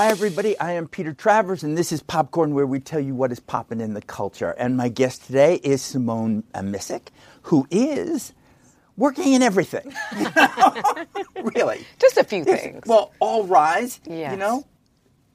Hi, 0.00 0.08
everybody. 0.08 0.58
I 0.58 0.72
am 0.72 0.88
Peter 0.88 1.12
Travers, 1.12 1.62
and 1.62 1.76
this 1.76 1.92
is 1.92 2.02
Popcorn, 2.02 2.54
where 2.54 2.66
we 2.66 2.80
tell 2.80 3.00
you 3.00 3.14
what 3.14 3.30
is 3.32 3.38
popping 3.38 3.82
in 3.82 3.92
the 3.92 4.00
culture. 4.00 4.52
And 4.52 4.74
my 4.74 4.88
guest 4.88 5.26
today 5.26 5.56
is 5.56 5.82
Simone 5.82 6.42
Missick, 6.54 7.08
who 7.42 7.66
is 7.70 8.32
working 8.96 9.34
in 9.34 9.42
everything. 9.42 9.92
really. 11.54 11.84
Just 11.98 12.16
a 12.16 12.24
few 12.24 12.44
things. 12.44 12.84
Well, 12.86 13.12
All 13.20 13.44
Rise, 13.44 14.00
you 14.06 14.38
know, 14.38 14.64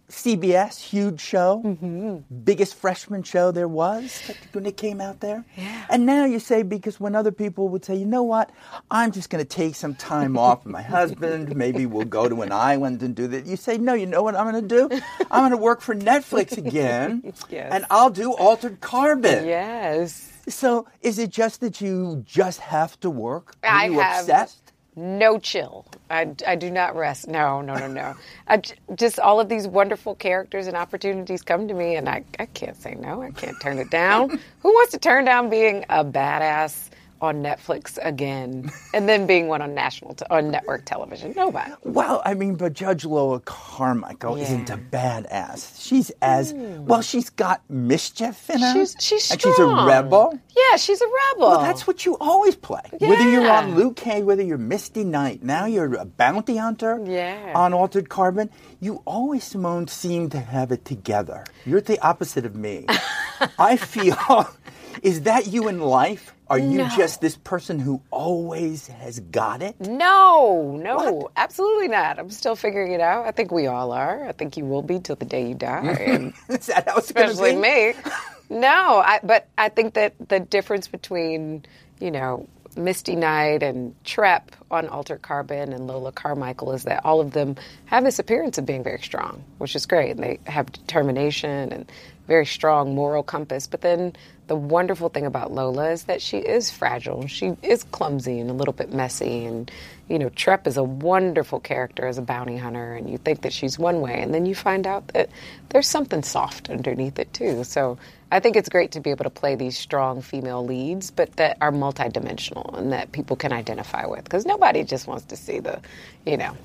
CBS, 0.10 0.80
huge 0.80 1.20
show, 1.20 1.62
Mm-hmm. 1.66 2.18
biggest 2.44 2.76
freshman 2.76 3.24
show 3.24 3.52
there 3.52 3.68
was 3.68 4.22
when 4.54 4.66
it 4.66 4.78
came 4.78 5.02
out 5.02 5.20
there. 5.20 5.44
Yeah. 5.58 5.86
And 5.90 6.06
now 6.06 6.26
you 6.26 6.40
say, 6.40 6.62
because 6.64 7.00
when 7.00 7.16
other 7.16 7.32
people 7.32 7.70
would 7.70 7.84
say, 7.84 7.96
you 7.96 8.06
know 8.06 8.24
what, 8.24 8.52
I'm 8.92 9.12
just 9.12 9.30
going 9.30 9.44
to 9.44 9.50
take 9.50 9.76
some 9.76 9.96
time 9.96 10.38
off 10.38 10.64
with 10.64 10.72
my 10.74 10.82
husband, 10.98 11.56
maybe 11.56 11.86
we'll 11.86 12.06
go 12.06 12.30
to 12.30 12.42
an 12.44 12.52
island 12.52 13.02
and 13.02 13.16
do 13.16 13.28
that. 13.30 13.46
You 13.48 13.56
say, 13.58 13.78
no, 13.78 13.94
you 13.94 14.06
know 14.06 14.22
what 14.22 14.36
I'm 14.36 14.50
going 14.52 14.68
to 14.68 14.68
do? 14.90 15.02
I'm 15.32 15.42
going 15.42 15.52
to 15.52 15.58
work 15.58 15.82
for 15.82 15.96
Netflix 15.96 16.58
again, 16.66 17.34
Yes. 17.50 17.72
and 17.74 17.86
I'll 17.90 18.10
do 18.12 18.34
Altered 18.34 18.82
Carbon. 18.82 19.46
yes. 19.46 20.32
So 20.48 20.88
is 21.02 21.18
it 21.18 21.32
just 21.32 21.62
that 21.62 21.82
you 21.82 22.22
just 22.28 22.60
have 22.60 23.00
to 23.00 23.10
work? 23.10 23.56
Are 23.64 23.70
I 23.70 23.86
you 23.86 24.00
have 24.00 24.20
obsessed? 24.22 24.65
No 24.96 25.38
chill. 25.40 25.86
I, 26.10 26.34
I 26.48 26.56
do 26.56 26.72
not 26.72 26.96
rest. 26.96 27.28
No, 27.28 27.62
no, 27.62 27.76
no, 27.76 27.88
no. 27.88 28.16
I 28.48 28.62
just 28.96 29.20
all 29.20 29.40
of 29.40 29.50
these 29.50 29.68
wonderful 29.68 30.16
characters 30.16 30.68
and 30.68 30.78
opportunities 30.78 31.42
come 31.42 31.68
to 31.68 31.74
me, 31.74 31.96
and 31.96 32.08
I, 32.08 32.24
I 32.40 32.46
can't 32.48 32.76
say 32.76 32.96
no. 32.96 33.22
I 33.22 33.32
can't 33.32 33.60
turn 33.62 33.78
it 33.78 33.90
down. 33.90 34.30
Who 34.62 34.70
wants 34.70 34.92
to 34.94 35.00
turn 35.00 35.26
down 35.26 35.50
being 35.50 35.86
a 35.90 36.06
badass 36.06 36.90
on 37.22 37.42
Netflix 37.42 37.98
again, 38.02 38.72
and 38.94 39.08
then 39.08 39.26
being 39.26 39.48
one 39.48 39.62
on 39.62 39.74
national 39.74 40.14
t- 40.14 40.26
on 40.30 40.52
network 40.52 40.86
television? 40.86 41.34
Nobody. 41.36 41.72
Well, 41.84 42.22
I 42.26 42.34
mean, 42.34 42.56
but 42.56 42.74
Judge 42.74 43.06
Lola 43.06 43.40
Carmichael 43.42 44.36
isn't 44.38 44.70
a 44.70 44.78
badass. 44.78 45.82
She's 45.82 46.12
as 46.22 46.52
hmm. 46.52 46.86
well. 46.86 47.02
She's 47.02 47.30
got 47.30 47.62
mischief 47.70 48.50
in 48.50 48.60
her. 48.60 48.74
She's 48.74 48.96
she's 49.00 49.32
and 49.32 49.42
she's 49.42 49.60
a 49.60 49.66
rebel. 49.66 50.40
Yeah, 50.56 50.78
she's 50.78 51.02
a 51.02 51.06
rebel. 51.06 51.50
Well, 51.50 51.62
that's 51.62 51.86
what 51.86 52.06
you 52.06 52.18
always 52.20 52.56
play. 52.56 52.82
Whether 53.00 53.30
you're 53.30 53.50
on 53.50 53.76
Luke 53.76 53.96
Cage, 53.96 54.24
whether 54.24 54.44
you're 54.44 54.58
Misty 54.58 55.04
Knight, 55.04 55.44
now 55.44 55.66
you're 55.66 55.94
a 55.96 56.06
bounty 56.06 56.58
hunter 56.58 57.02
Yeah. 57.06 57.52
on 57.56 57.74
Altered 57.74 58.10
Carbon. 58.10 58.50
You 58.80 59.02
always, 59.06 59.44
Simone, 59.44 59.88
seem 59.88 60.30
to 60.30 60.40
have 60.40 60.72
it 60.72 60.86
together. 60.86 61.44
You're 61.66 61.82
the 61.82 62.00
opposite 62.00 62.46
of 62.46 62.56
me. 62.56 62.86
I 63.60 63.78
feel, 63.78 64.50
is 65.02 65.22
that 65.22 65.48
you 65.48 65.68
in 65.68 65.80
life? 65.80 66.35
Are 66.48 66.60
you 66.60 66.80
No. 66.80 66.90
just 66.96 67.22
this 67.22 67.36
person 67.38 67.80
who 67.80 68.02
always 68.12 68.88
has 68.88 69.20
got 69.20 69.64
it? 69.64 69.80
No, 69.80 70.78
no, 70.80 70.96
What? 70.98 71.32
absolutely 71.38 71.88
not. 71.88 72.20
I'm 72.20 72.30
still 72.30 72.56
figuring 72.56 72.92
it 72.92 73.02
out. 73.02 73.26
I 73.26 73.32
think 73.32 73.52
we 73.52 73.66
all 73.68 73.92
are. 73.92 74.28
I 74.28 74.32
think 74.32 74.56
you 74.56 74.66
will 74.66 74.84
be 74.84 75.00
till 75.00 75.16
the 75.16 75.26
day 75.26 75.48
you 75.48 75.56
die, 75.56 76.32
Is 76.50 76.68
that 76.68 76.88
how 76.88 76.98
it's 76.98 77.08
especially 77.08 77.56
me. 77.56 77.94
No, 78.48 79.02
I, 79.04 79.20
but 79.24 79.48
I 79.58 79.70
think 79.70 79.96
that 79.96 80.14
the 80.30 80.40
difference 80.40 80.88
between, 80.88 81.66
you 82.00 82.12
know, 82.12 82.48
Misty 82.76 83.16
Knight 83.16 83.64
and 83.64 83.96
Trep 84.04 84.52
on 84.70 84.88
Altered 84.88 85.22
Carbon 85.22 85.72
and 85.72 85.88
Lola 85.88 86.12
Carmichael 86.12 86.74
is 86.74 86.84
that 86.84 87.06
all 87.06 87.22
of 87.22 87.32
them 87.32 87.56
have 87.86 88.04
this 88.04 88.20
appearance 88.20 88.58
of 88.58 88.66
being 88.66 88.84
very 88.84 89.02
strong, 89.02 89.44
which 89.58 89.76
is 89.76 89.86
great. 89.86 90.12
And 90.12 90.24
they 90.24 90.40
have 90.46 90.72
determination 90.72 91.72
and 91.72 91.92
very 92.28 92.46
strong 92.46 92.96
moral 92.96 93.24
compass. 93.24 93.68
But 93.68 93.82
then 93.82 94.14
the 94.48 94.56
wonderful 94.56 95.10
thing 95.10 95.26
about 95.26 95.52
Lola 95.52 95.92
is 95.92 96.04
that 96.06 96.22
she 96.22 96.38
is 96.38 96.72
fragile. 96.72 97.28
She 97.28 97.56
is 97.62 97.84
clumsy 97.84 98.40
and 98.40 98.50
a 98.50 98.54
little 98.54 98.74
bit 98.74 98.94
messy. 98.94 99.46
And, 99.46 99.72
you 100.10 100.20
know, 100.20 100.30
Trep 100.30 100.68
is 100.68 100.78
a 100.78 100.84
wonderful 100.84 101.60
character 101.60 102.08
as 102.08 102.18
a 102.18 102.22
bounty 102.22 102.58
hunter. 102.58 102.94
And 102.96 103.10
you 103.10 103.18
think 103.18 103.42
that 103.42 103.54
she's 103.54 103.80
one 103.80 104.02
way. 104.02 104.22
And 104.22 104.34
then 104.34 104.46
you 104.46 104.56
find 104.56 104.86
out 104.86 105.08
that 105.10 105.30
there's 105.70 105.88
something 105.88 106.24
soft 106.24 106.70
underneath 106.70 107.20
it, 107.20 107.34
too. 107.34 107.64
So 107.64 107.98
I 108.36 108.42
think 108.42 108.58
it's 108.58 108.68
great 108.68 108.92
to 108.92 109.00
be 109.00 109.12
able 109.12 109.24
to 109.24 109.30
play 109.30 109.56
these 109.56 109.78
strong 109.78 110.22
female 110.22 110.66
leads, 110.66 111.10
but 111.10 111.38
that 111.38 111.58
are 111.62 111.72
multidimensional 111.72 112.78
and 112.78 112.92
that 112.92 113.14
people 113.14 113.38
can 113.38 113.54
identify 113.54 114.06
with. 114.06 114.26
Because 114.26 114.46
nobody 114.46 114.84
just 114.84 115.08
wants 115.08 115.24
to 115.28 115.38
see 115.38 115.60
the, 115.60 115.80
you 116.26 116.36
know, 116.36 116.58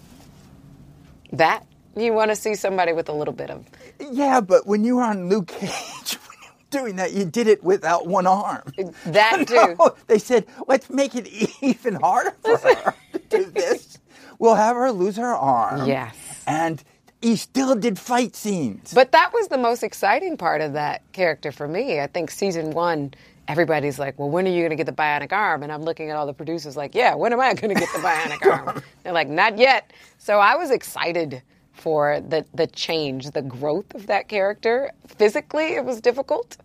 that. 1.31 1.64
You 1.97 2.12
want 2.12 2.32
to 2.32 2.36
see 2.36 2.56
somebody 2.56 2.92
with 2.92 3.08
a 3.08 3.12
little 3.12 3.32
bit 3.32 3.50
of 3.50 3.64
Yeah, 4.00 4.41
but 4.41 4.66
when 4.66 4.82
you 4.82 4.97
were 4.97 5.04
on 5.04 5.28
Luke 5.28 5.47
Cage, 5.47 5.70
when 6.26 6.38
you 6.42 6.48
were 6.48 6.70
doing 6.70 6.97
that, 6.97 7.12
you 7.12 7.25
did 7.25 7.47
it 7.47 7.62
without 7.62 8.04
one 8.08 8.26
arm. 8.26 8.64
Uh, 8.76 8.91
that 9.06 9.44
too. 9.47 9.76
No, 9.78 9.94
they 10.08 10.19
said, 10.19 10.47
let's 10.66 10.91
make 10.91 11.14
it 11.14 11.28
even 11.62 11.94
harder 11.94 12.34
for 12.42 12.58
her 12.58 12.94
to 13.12 13.19
do 13.28 13.44
this. 13.44 13.97
We'll 14.41 14.56
have 14.56 14.75
her 14.75 14.91
lose 14.91 15.19
her 15.19 15.37
arm. 15.37 15.87
Yes. 15.87 16.16
And 16.48 16.82
he 17.22 17.36
still 17.36 17.75
did 17.75 17.98
fight 17.98 18.34
scenes. 18.34 18.92
But 18.94 19.12
that 19.12 19.32
was 19.32 19.48
the 19.48 19.58
most 19.58 19.82
exciting 19.82 20.36
part 20.36 20.60
of 20.60 20.72
that 20.75 21.03
character 21.12 21.53
for 21.53 21.69
me. 21.69 22.00
I 22.00 22.06
think 22.06 22.31
season 22.31 22.70
one, 22.70 23.12
everybody's 23.48 23.98
like, 23.98 24.19
well, 24.19 24.31
when 24.31 24.47
are 24.47 24.50
you 24.50 24.60
going 24.60 24.70
to 24.70 24.76
get 24.76 24.86
the 24.86 24.92
bionic 24.92 25.32
arm? 25.32 25.62
And 25.62 25.70
I'm 25.72 25.82
looking 25.82 26.10
at 26.10 26.16
all 26.16 26.26
the 26.26 26.32
producers 26.32 26.76
like, 26.76 26.94
yeah, 26.94 27.14
when 27.14 27.32
am 27.32 27.41
I 27.41 27.54
going 27.54 27.75
to 27.75 27.81
get 27.81 27.92
the 27.92 27.98
bionic 28.00 28.47
arm? 28.50 28.82
They're 29.03 29.12
like, 29.12 29.28
not 29.28 29.58
yet. 29.58 29.92
So 30.19 30.38
I 30.38 30.56
was 30.56 30.70
excited 30.70 31.42
for 31.72 32.20
the, 32.20 32.44
the 32.54 32.66
change, 32.66 33.31
the 33.31 33.42
growth 33.42 33.94
of 33.94 34.06
that 34.06 34.28
character. 34.28 34.91
Physically, 35.06 35.75
it 35.75 35.84
was 35.84 36.00
difficult. 36.00 36.56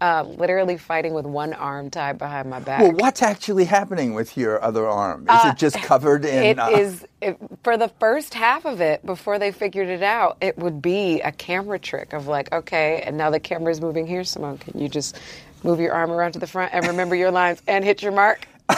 Uh, 0.00 0.22
literally 0.24 0.76
fighting 0.76 1.14
with 1.14 1.24
one 1.26 1.54
arm 1.54 1.90
tied 1.90 2.18
behind 2.18 2.50
my 2.50 2.60
back. 2.60 2.80
well, 2.82 2.92
what's 2.92 3.22
actually 3.22 3.64
happening 3.64 4.14
with 4.14 4.36
your 4.36 4.62
other 4.62 4.86
arm? 4.86 5.26
Is 5.28 5.44
it 5.46 5.56
just 5.56 5.76
covered 5.82 6.24
in. 6.24 6.58
Uh, 6.58 6.68
It 6.68 6.74
uh, 6.74 6.78
is 6.78 7.06
it, 7.22 7.38
for 7.62 7.76
the 7.78 7.88
first 8.00 8.34
half 8.34 8.66
of 8.66 8.80
it 8.80 9.06
before 9.06 9.38
they 9.38 9.52
figured 9.52 9.88
it 9.88 10.02
out. 10.02 10.36
It 10.40 10.58
would 10.58 10.82
be 10.82 11.20
a 11.22 11.32
camera 11.32 11.78
trick 11.78 12.12
of 12.12 12.26
like, 12.26 12.52
okay, 12.52 13.02
and 13.06 13.16
now 13.16 13.30
the 13.30 13.40
camera's 13.40 13.80
moving 13.80 14.06
here. 14.06 14.24
Simone, 14.24 14.58
can 14.58 14.78
you 14.80 14.88
just 14.88 15.18
move 15.64 15.80
your 15.80 15.94
arm 15.94 16.10
around 16.10 16.32
to 16.32 16.38
the 16.38 16.46
front 16.46 16.74
and 16.74 16.86
remember 16.86 17.16
your 17.16 17.30
lines 17.30 17.62
and 17.66 17.84
hit 17.84 18.02
your 18.02 18.12
mark? 18.12 18.46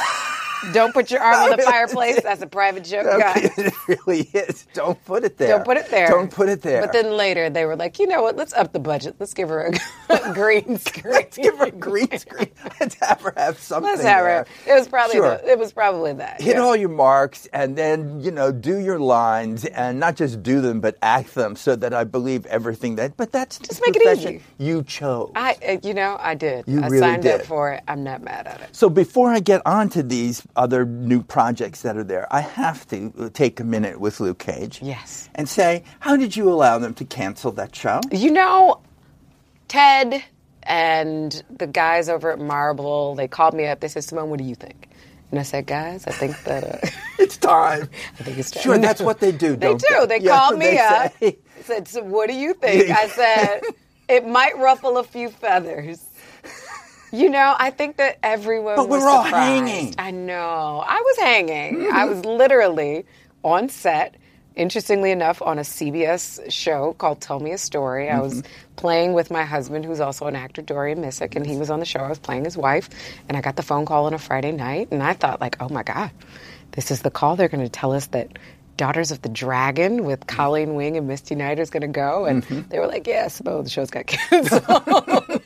Don't 0.73 0.93
put 0.93 1.11
your 1.11 1.21
arm 1.21 1.51
on 1.53 1.57
the 1.57 1.63
fireplace. 1.63 2.21
That's 2.23 2.43
a 2.43 2.47
private 2.47 2.85
joke, 2.85 3.07
guys. 3.19 3.51
it 3.59 3.75
really 3.89 4.23
is. 4.33 4.67
Don't 4.73 5.03
put 5.05 5.25
it 5.25 5.37
there. 5.39 5.49
Don't 5.57 5.65
put 5.65 5.77
it 5.77 5.89
there. 5.91 6.09
Don't 6.09 6.31
put 6.31 6.49
it 6.49 6.63
there. 6.63 6.81
But 6.81 6.93
then 6.93 7.11
later 7.17 7.51
they 7.51 7.65
were 7.65 7.77
like, 7.77 7.99
you 7.99 8.07
know 8.07 8.23
what? 8.23 8.37
Let's 8.37 8.53
up 8.55 8.73
the 8.73 8.79
budget. 8.81 9.17
Let's 9.19 9.35
give 9.35 9.49
her 9.49 9.73
a 10.11 10.33
green 10.35 10.79
screen. 10.79 11.13
Let's 11.15 11.37
give 11.37 11.59
her 11.59 11.67
a 11.67 11.71
green 11.71 12.17
screen. 12.19 12.51
Let's 12.81 12.95
have 12.97 13.21
her 13.23 13.33
have 13.37 13.59
something. 13.59 13.91
Let's 13.91 14.03
have 14.03 14.25
her. 14.25 14.47
It 14.67 14.75
was 14.75 14.89
probably 14.89 15.17
Sure. 15.17 15.37
the, 15.39 15.51
it 15.53 15.59
was 15.59 15.73
probably 15.73 16.13
that. 16.15 16.41
hit 16.41 16.57
yeah. 16.57 16.63
all 16.63 16.77
your 16.77 16.89
marks 16.89 17.47
and 17.53 17.77
then 17.77 18.21
you 18.21 18.31
know 18.31 18.51
do 18.53 18.79
your 18.79 18.99
lines 18.99 19.65
and 19.65 19.99
not 20.01 20.17
just 20.17 20.43
do 20.43 20.61
them 20.61 20.81
but 20.81 20.97
act 21.03 21.35
them 21.35 21.55
so 21.57 21.77
that 21.77 21.95
i 21.95 22.05
believe 22.05 22.45
everything 22.47 22.97
that 22.97 23.17
but 23.17 23.31
that's 23.33 23.59
Just 23.59 23.81
make 23.85 23.97
it 23.97 24.19
easy. 24.19 24.43
you 24.59 24.83
chose 24.83 25.31
I, 25.35 25.57
uh, 25.67 25.77
you 25.83 25.95
know, 25.95 26.17
I 26.21 26.35
did. 26.35 26.65
You 26.67 26.83
I 26.83 26.87
really 26.87 26.99
signed 26.99 27.23
did. 27.23 27.41
up 27.41 27.47
for 27.47 27.73
it. 27.73 27.83
I'm 27.89 28.03
not 28.05 28.23
mad 28.23 28.47
at 28.47 28.61
it. 28.61 28.69
so 28.75 28.89
before 28.91 29.31
i 29.31 29.41
get 29.41 29.63
on 29.67 29.89
to 29.91 30.03
these 30.03 30.43
other 30.57 30.85
new 30.85 31.23
projects 31.23 31.83
that 31.83 31.97
are 31.97 32.05
there 32.05 32.27
i 32.33 32.41
have 32.41 32.87
to 32.89 33.13
uh, 33.19 33.29
take 33.33 33.61
a 33.61 33.65
minute 33.65 34.01
with 34.01 34.21
luke 34.21 34.39
cage 34.39 34.81
Yes. 34.83 35.29
and 35.35 35.49
say 35.49 35.85
how 36.01 36.17
did 36.17 36.37
you 36.37 36.51
allow 36.51 36.79
them 36.79 36.95
to 36.95 37.05
cancel 37.05 37.53
that 37.53 37.75
show 37.75 38.01
You 38.11 38.31
know, 38.33 38.81
Ted 39.69 40.23
and 40.63 41.43
the 41.51 41.67
guys 41.67 42.09
over 42.09 42.33
at 42.33 42.39
Marvel, 42.41 43.15
they 43.15 43.29
called 43.29 43.55
me 43.55 43.67
up. 43.67 43.81
They 43.81 43.89
said, 43.89 44.03
Simone, 44.05 44.31
what 44.31 44.39
do 44.39 44.45
you 44.45 44.55
think? 44.57 44.89
And 45.31 45.39
I 45.41 45.43
said, 45.43 45.67
guys, 45.67 46.07
I 46.07 46.13
think 46.13 46.41
that 46.45 46.65
uh, 46.65 46.89
it's 47.19 47.37
time 47.37 47.89
I 48.21 48.23
think 48.23 48.39
it's 48.39 48.51
time. 48.51 48.63
sure 48.63 48.75
and 48.75 48.83
that's 48.85 49.01
what 49.01 49.21
they 49.21 49.33
do 49.33 49.57
they 49.67 49.75
do. 49.75 50.07
They 50.07 50.21
Yeah, 50.21 50.31
called 50.39 50.59
me 50.59 50.67
they 50.67 50.79
up. 50.79 51.13
say- 51.21 51.39
Said, 51.63 51.89
so 51.89 52.03
what 52.03 52.29
do 52.29 52.35
you 52.35 52.55
think? 52.55 52.91
I 52.91 53.09
said, 53.09 53.61
it 54.09 54.25
might 54.27 54.57
ruffle 54.57 54.99
a 54.99 55.03
few 55.05 55.31
feathers. 55.31 56.01
You 57.13 57.31
know, 57.31 57.55
I 57.59 57.71
think 57.71 57.97
that 57.97 58.19
everyone 58.23 58.77
But 58.77 58.89
was 58.89 59.03
we're 59.03 59.09
all 59.09 59.25
surprised. 59.25 59.69
hanging. 59.69 59.95
I 59.99 60.11
know. 60.11 60.85
I 60.87 61.01
was 61.05 61.19
hanging. 61.19 61.77
Mm-hmm. 61.77 61.97
I 61.97 62.05
was 62.05 62.25
literally 62.25 63.05
on 63.43 63.69
set. 63.69 64.17
Interestingly 64.57 65.11
enough, 65.11 65.43
on 65.43 65.59
a 65.59 65.63
CBS 65.63 66.51
show 66.51 66.95
called 66.95 67.21
Tell 67.21 67.41
Me 67.41 67.53
a 67.53 67.59
Story, 67.59 68.09
I 68.09 68.21
was 68.21 68.41
mm-hmm. 68.41 68.75
playing 68.77 69.13
with 69.13 69.31
my 69.31 69.45
husband, 69.45 69.85
who's 69.85 70.01
also 70.01 70.27
an 70.29 70.35
actor, 70.35 70.63
Dorian 70.63 70.99
Missick, 70.99 71.37
and 71.37 71.47
he 71.47 71.59
was 71.59 71.69
on 71.69 71.79
the 71.79 71.85
show. 71.85 72.01
I 72.01 72.09
was 72.09 72.19
playing 72.19 72.45
his 72.45 72.57
wife, 72.57 72.89
and 73.29 73.37
I 73.37 73.43
got 73.43 73.57
the 73.57 73.63
phone 73.63 73.85
call 73.85 74.07
on 74.07 74.15
a 74.15 74.19
Friday 74.19 74.53
night, 74.53 74.89
and 74.91 75.03
I 75.03 75.13
thought, 75.13 75.43
like, 75.43 75.61
oh 75.61 75.69
my 75.69 75.83
God, 75.83 76.11
this 76.73 76.91
is 76.91 77.03
the 77.03 77.11
call. 77.11 77.37
They're 77.37 77.49
going 77.51 77.65
to 77.65 77.69
tell 77.69 77.93
us 77.93 78.07
that 78.09 78.39
Daughters 78.79 79.11
of 79.11 79.21
the 79.21 79.29
Dragon 79.29 80.05
with 80.05 80.21
mm-hmm. 80.21 80.37
Colleen 80.37 80.75
Wing 80.75 80.97
and 80.97 81.07
Misty 81.07 81.35
Knight 81.35 81.59
is 81.59 81.69
going 81.69 81.83
to 81.83 81.89
go, 81.89 82.25
and 82.25 82.43
they 82.71 82.79
were 82.79 82.87
like, 82.87 83.07
"Yeah, 83.07 83.29
Simone, 83.29 83.65
the 83.65 83.71
show's 83.71 83.91
got 83.91 84.07
canceled." 84.07 85.43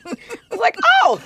Like, 0.61 0.77
"Oh, 1.03 1.21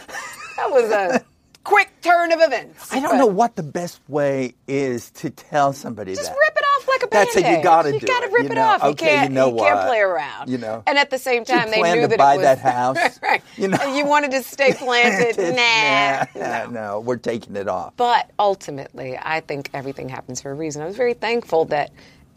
that 0.58 0.72
was 0.72 0.90
a 0.92 1.24
quick 1.64 1.92
turn 2.02 2.32
of 2.32 2.40
events." 2.42 2.92
I 2.94 3.00
don't 3.00 3.12
But 3.12 3.18
know 3.18 3.26
what 3.28 3.56
the 3.56 3.64
best 3.64 4.00
way 4.08 4.56
is 4.68 5.12
to 5.12 5.30
tell 5.30 5.74
somebody 5.74 6.16
Just 6.16 6.30
that. 6.32 6.38
rip 6.40 6.56
it 6.56 6.64
off 6.78 6.88
like 6.88 7.04
a 7.04 7.08
That's 7.08 7.34
band-aid. 7.36 7.54
it, 7.54 7.58
you 7.58 7.64
gotta 7.64 7.92
do 7.92 7.98
You 7.98 8.08
gotta 8.08 8.28
rip 8.28 8.44
you 8.44 8.50
it 8.52 8.56
know? 8.56 8.62
off. 8.64 8.84
You 8.84 8.90
Okay, 8.90 9.06
can't. 9.08 9.30
you 9.32 9.36
know 9.36 9.56
can't 9.58 9.88
play 9.88 10.00
around. 10.00 10.50
You 10.50 10.58
know. 10.58 10.84
And 10.88 10.98
at 10.98 11.10
the 11.10 11.18
same 11.18 11.40
you 11.42 11.46
time, 11.46 11.70
they 11.72 11.82
knew 11.82 12.02
to 12.02 12.08
that 12.08 12.18
buy 12.18 12.34
it 12.36 12.38
was 12.38 12.44
that 12.46 12.60
house? 12.60 13.20
right. 13.24 13.42
You 13.58 13.68
know. 13.70 13.78
And 13.82 13.96
you 13.98 14.06
wanted 14.06 14.32
to 14.32 14.44
stay 14.44 14.74
planted. 14.74 15.38
nah. 15.56 16.26
nah, 16.36 16.66
no, 16.72 17.00
we're 17.00 17.18
taking 17.18 17.56
it 17.56 17.68
off. 17.68 17.94
But 17.98 18.30
ultimately, 18.40 19.18
I 19.22 19.40
think 19.42 19.70
everything 19.74 20.10
happens 20.10 20.42
for 20.42 20.52
a 20.52 20.56
reason. 20.56 20.82
I 20.82 20.86
was 20.86 20.96
very 20.98 21.14
thankful 21.14 21.66
that 21.66 21.92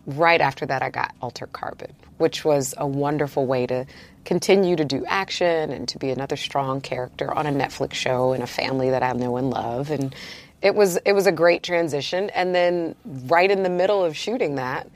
right 0.06 0.40
after 0.40 0.64
that, 0.66 0.82
I 0.82 0.90
got 0.90 1.14
Altered 1.20 1.52
Carbon, 1.52 1.92
which 2.18 2.44
was 2.44 2.72
a 2.78 2.86
wonderful 2.86 3.46
way 3.46 3.66
to 3.66 3.84
continue 4.28 4.76
to 4.76 4.84
do 4.84 5.06
action 5.06 5.72
and 5.72 5.88
to 5.88 5.98
be 5.98 6.10
another 6.10 6.36
strong 6.36 6.82
character 6.82 7.32
on 7.32 7.46
a 7.46 7.50
Netflix 7.50 7.94
show 7.94 8.34
in 8.34 8.42
a 8.42 8.46
family 8.46 8.90
that 8.90 9.02
I 9.02 9.10
know 9.14 9.38
and 9.38 9.48
love. 9.48 9.90
And 9.90 10.14
it 10.60 10.74
was 10.74 10.98
it 11.06 11.12
was 11.12 11.26
a 11.26 11.32
great 11.32 11.62
transition. 11.62 12.28
And 12.30 12.54
then 12.54 12.94
right 13.06 13.50
in 13.50 13.62
the 13.62 13.70
middle 13.70 14.04
of 14.04 14.14
shooting 14.18 14.56
that, 14.56 14.86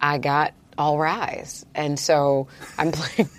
I 0.00 0.18
got 0.18 0.54
All 0.76 0.98
Rise, 0.98 1.64
and 1.72 2.00
so 2.00 2.48
I'm 2.76 2.90
playing. 3.00 3.30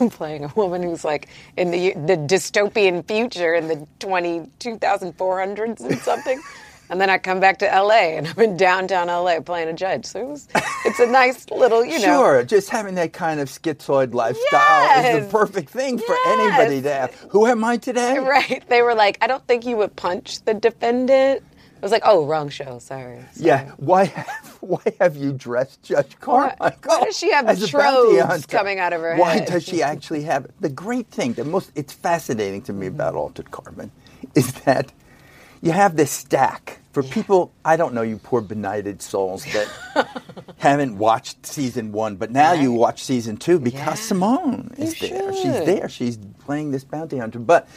I'm 0.00 0.08
playing 0.08 0.44
a 0.44 0.52
woman 0.54 0.82
who's 0.82 1.04
like 1.04 1.28
in 1.56 1.72
the 1.72 1.92
the 1.94 2.16
dystopian 2.16 3.06
future 3.06 3.52
in 3.52 3.66
the 3.66 3.86
20, 3.98 4.48
2400s 4.60 5.80
and 5.80 5.98
something. 5.98 6.40
And 6.90 7.00
then 7.00 7.08
I 7.08 7.16
come 7.18 7.40
back 7.40 7.58
to 7.60 7.64
LA 7.66 8.16
and 8.18 8.26
I'm 8.28 8.38
in 8.40 8.56
downtown 8.56 9.06
LA 9.08 9.40
playing 9.40 9.68
a 9.68 9.72
judge. 9.72 10.04
So 10.04 10.20
it 10.20 10.26
was, 10.28 10.48
it's 10.84 11.00
a 11.00 11.06
nice 11.06 11.48
little, 11.50 11.84
you 11.84 11.98
know. 11.98 12.04
Sure, 12.04 12.44
just 12.44 12.68
having 12.70 12.94
that 12.96 13.12
kind 13.12 13.40
of 13.40 13.48
schizoid 13.48 14.12
lifestyle 14.14 15.16
is 15.16 15.24
the 15.26 15.30
perfect 15.30 15.70
thing 15.70 15.98
for 15.98 16.14
Yes. 16.14 16.38
anybody 16.38 16.82
to 16.82 16.92
have. 16.92 17.14
Who 17.30 17.46
am 17.46 17.64
I 17.64 17.78
today? 17.78 18.18
Right. 18.18 18.62
They 18.68 18.82
were 18.82 18.94
like, 18.94 19.16
I 19.22 19.26
don't 19.26 19.46
think 19.46 19.64
you 19.64 19.76
would 19.78 19.96
punch 19.96 20.42
the 20.44 20.54
defendant. 20.54 21.42
I 21.76 21.80
was 21.84 21.90
like, 21.92 22.02
oh, 22.06 22.26
wrong 22.26 22.48
show. 22.50 22.78
Sorry. 22.78 23.18
Yeah. 23.36 23.70
Why 23.76 24.04
have, 24.04 24.56
why 24.60 24.82
have 25.00 25.16
you 25.16 25.32
dressed 25.32 25.82
Judge 25.82 26.18
Carmichael? 26.20 26.78
why 26.84 27.04
does 27.04 27.16
she 27.18 27.30
have 27.32 27.46
troves 27.68 28.46
coming 28.46 28.78
out 28.78 28.92
of 28.92 29.00
her 29.02 29.16
Why 29.16 29.34
head? 29.38 29.48
does 29.48 29.64
she 29.64 29.82
actually 29.82 30.22
have 30.22 30.46
the 30.60 30.68
great 30.70 31.08
thing? 31.08 31.32
The 31.34 31.44
most 31.44 31.72
it's 31.74 31.92
fascinating 31.92 32.62
to 32.62 32.72
me 32.72 32.86
about 32.86 33.14
Altered 33.14 33.50
Carbon 33.50 33.90
is 34.34 34.52
that 34.64 34.92
you 35.64 35.72
have 35.72 35.96
this 35.96 36.10
stack 36.12 36.78
for 36.92 37.02
people. 37.02 37.52
I 37.64 37.76
don't 37.76 37.92
know 37.94 38.02
you 38.02 38.18
poor 38.18 38.40
benighted 38.40 39.02
souls 39.02 39.44
that 39.46 39.68
haven't 40.58 40.96
watched 40.98 41.44
season 41.46 41.90
one, 41.92 42.16
but 42.16 42.30
now 42.30 42.52
you 42.52 42.70
watch 42.72 43.02
season 43.02 43.36
two 43.36 43.58
because 43.58 43.80
Yeah. 43.80 43.94
Simone 43.94 44.74
is 44.78 45.00
You 45.02 45.08
there. 45.08 45.32
She's 45.32 45.66
there. 45.66 45.88
She's 45.88 46.16
playing 46.46 46.70
this 46.70 46.84
bounty 46.84 47.18
hunter, 47.18 47.38
but 47.40 47.68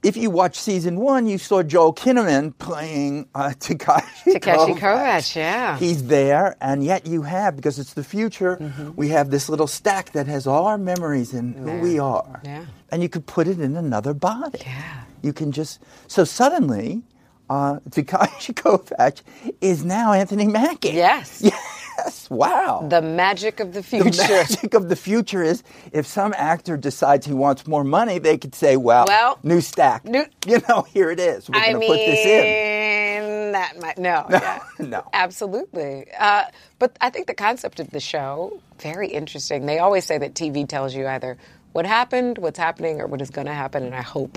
if 0.00 0.16
you 0.16 0.30
watch 0.30 0.56
season 0.56 0.96
one, 1.00 1.26
you 1.26 1.38
saw 1.38 1.60
Joel 1.62 1.92
Kinnaman 1.92 2.56
playing 2.58 3.28
uh, 3.34 3.48
Takashi, 3.58 4.32
Takeshi 4.32 4.74
Kovacs, 4.74 5.34
yeah. 5.34 5.76
He's 5.76 6.04
there, 6.06 6.56
and 6.60 6.84
yet 6.84 7.04
you 7.04 7.22
have, 7.22 7.56
because 7.56 7.80
it's 7.80 7.94
the 7.94 8.04
future, 8.04 8.56
Mm-hmm. 8.58 8.90
we 8.94 9.08
have 9.08 9.30
this 9.30 9.48
little 9.48 9.66
stack 9.66 10.12
that 10.12 10.28
has 10.28 10.46
all 10.46 10.66
our 10.66 10.78
memories 10.78 11.32
and 11.34 11.56
who 11.56 11.80
we 11.80 11.98
are. 11.98 12.40
Yeah. 12.44 12.64
And 12.92 13.02
you 13.02 13.08
could 13.08 13.26
put 13.26 13.48
it 13.48 13.58
in 13.60 13.76
another 13.76 14.14
body. 14.14 14.60
Yeah. 14.64 15.02
You 15.22 15.32
can 15.32 15.52
just, 15.52 15.80
so 16.06 16.24
suddenly, 16.24 17.02
uh, 17.50 17.80
Takashi 17.90 18.54
Kovacs 18.54 19.22
is 19.60 19.84
now 19.84 20.12
Anthony 20.12 20.46
Mackie. 20.46 20.90
Yes. 20.90 21.42
Yes, 21.98 22.30
wow. 22.30 22.86
The 22.88 23.02
magic 23.02 23.58
of 23.58 23.74
the 23.74 23.82
future. 23.82 24.10
The 24.10 24.28
magic 24.28 24.74
of 24.74 24.88
the 24.88 24.94
future 24.94 25.42
is 25.42 25.64
if 25.92 26.06
some 26.06 26.32
actor 26.36 26.76
decides 26.76 27.26
he 27.26 27.32
wants 27.32 27.66
more 27.66 27.82
money, 27.82 28.20
they 28.20 28.38
could 28.38 28.54
say, 28.54 28.76
well, 28.76 29.04
Well, 29.08 29.36
new 29.42 29.60
stack. 29.60 30.04
new- 30.04 30.24
you 30.46 30.60
know, 30.68 30.82
here 30.82 31.10
it 31.10 31.18
is. 31.18 31.50
We're 31.50 31.58
going 31.60 31.80
to 31.80 31.86
put 31.88 31.96
this 31.96 32.24
in. 32.24 33.50
that 33.52 33.80
might 33.80 33.98
no, 33.98 34.26
yeah. 34.30 34.60
no. 34.78 35.08
absolutely. 35.12 36.06
Uh, 36.16 36.44
but 36.78 36.96
I 37.00 37.10
think 37.10 37.26
the 37.26 37.34
concept 37.34 37.80
of 37.80 37.90
the 37.90 37.98
show 38.00 38.60
very 38.78 39.08
interesting. 39.08 39.66
They 39.66 39.80
always 39.80 40.04
say 40.04 40.18
that 40.18 40.34
TV 40.34 40.68
tells 40.68 40.94
you 40.94 41.08
either 41.08 41.36
what 41.78 41.86
happened, 41.86 42.38
what's 42.38 42.58
happening, 42.58 43.00
or 43.00 43.06
what 43.06 43.22
is 43.22 43.30
going 43.30 43.46
to 43.46 43.54
happen. 43.54 43.84
And 43.84 43.94
I 43.94 44.02
hope 44.02 44.36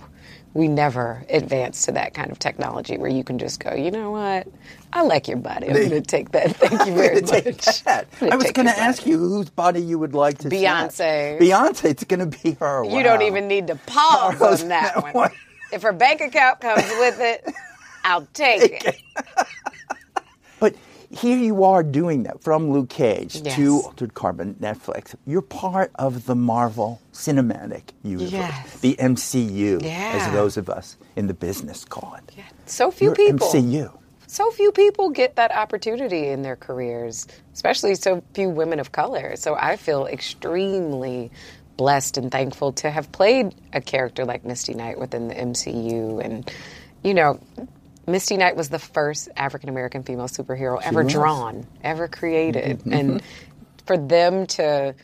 we 0.54 0.68
never 0.68 1.26
advance 1.28 1.88
to 1.88 1.92
that 1.94 2.14
kind 2.14 2.30
of 2.30 2.38
technology 2.38 3.00
where 3.00 3.10
you 3.10 3.24
can 3.24 3.40
just 3.40 3.60
go, 3.60 3.74
you 3.74 3.90
know 3.90 4.12
what, 4.12 4.48
I 4.94 5.02
like 5.02 5.28
your 5.28 5.38
body. 5.38 5.70
I'm 5.70 5.74
going 5.74 5.90
to 5.90 6.02
take 6.02 6.30
that. 6.34 6.56
Thank 6.58 6.86
you 6.86 6.94
very 6.96 7.20
much. 7.22 7.84
I'm 8.22 8.38
was 8.38 8.52
going 8.52 8.68
to 8.68 8.78
ask 8.78 9.08
you 9.08 9.18
whose 9.18 9.50
body 9.50 9.82
you 9.82 9.98
would 9.98 10.14
like 10.14 10.38
to 10.40 10.50
Beyonce. 10.50 10.92
snatch. 10.92 11.42
Beyonce. 11.42 11.86
It's 11.86 12.04
going 12.04 12.30
to 12.30 12.38
be 12.44 12.52
her. 12.60 12.86
You 12.86 13.02
don't 13.02 13.24
even 13.24 13.48
need 13.48 13.66
to 13.68 13.76
pause 13.88 14.36
Pause 14.38 14.62
on 14.62 14.70
that 14.70 14.94
that 14.94 15.04
one. 15.04 15.14
one. 15.14 15.32
If 15.74 15.82
her 15.82 15.94
bank 15.94 16.22
account 16.22 16.60
comes 16.62 16.84
with 16.84 17.20
it, 17.20 17.44
I'll 18.04 18.28
take 18.36 18.86
it. 18.86 19.02
But 20.60 20.76
here 21.12 21.38
you 21.38 21.64
are 21.64 21.84
doing 21.84 22.24
that 22.24 22.42
from 22.42 22.72
Luke 22.72 22.90
Cage 22.90 23.42
Yes. 23.44 23.56
to 23.56 23.82
Altered 23.82 24.14
Carbon, 24.14 24.56
Netflix. 24.62 25.14
You're 25.26 25.42
part 25.42 25.92
of 25.96 26.26
the 26.26 26.36
Marvel 26.36 27.02
Cinematic 27.14 27.84
Universe, 28.04 28.32
Yes. 28.32 28.80
the 28.80 28.96
MCU, 29.00 29.84
as 29.84 30.32
those 30.34 30.58
of 30.58 30.70
us 30.70 30.98
in 31.16 31.28
the 31.28 31.34
business 31.34 31.86
call 31.86 32.16
it. 32.16 32.44
So 32.66 32.92
few 32.92 33.08
You're 33.10 33.16
people. 33.16 33.48
MCU. 33.48 33.92
so 34.28 34.50
few 34.52 34.72
people 34.72 35.10
get 35.10 35.36
that 35.36 35.52
opportunity 35.56 36.28
in 36.28 36.42
their 36.42 36.56
careers, 36.56 37.28
especially 37.54 37.96
so 37.96 38.24
few 38.34 38.50
women 38.50 38.80
of 38.80 38.92
color. 38.92 39.36
So 39.36 39.56
I 39.56 39.76
feel 39.76 40.06
extremely 40.08 41.32
blessed 41.78 42.18
and 42.18 42.32
thankful 42.32 42.72
to 42.74 42.90
have 42.92 43.12
played 43.12 43.54
a 43.74 43.82
character 43.82 44.24
like 44.24 44.46
Misty 44.46 44.74
Knight 44.74 45.00
within 45.00 45.28
the 45.28 45.34
MCU. 45.36 46.24
And, 46.24 46.50
you 47.04 47.14
know, 47.14 47.40
Misty 48.08 48.38
Knight 48.38 48.56
was 48.56 48.70
the 48.70 48.80
first 48.80 49.30
African 49.36 49.70
American 49.70 50.04
female 50.04 50.28
superhero 50.28 50.82
ever 50.82 51.04
was. 51.04 51.14
drawn, 51.14 51.68
ever 51.84 52.08
created. 52.08 52.80
Mm-hmm. 52.80 52.94
and 52.94 53.10
mm-hmm. 53.10 53.86
for 53.86 53.98
them 53.98 54.48
to 54.48 54.96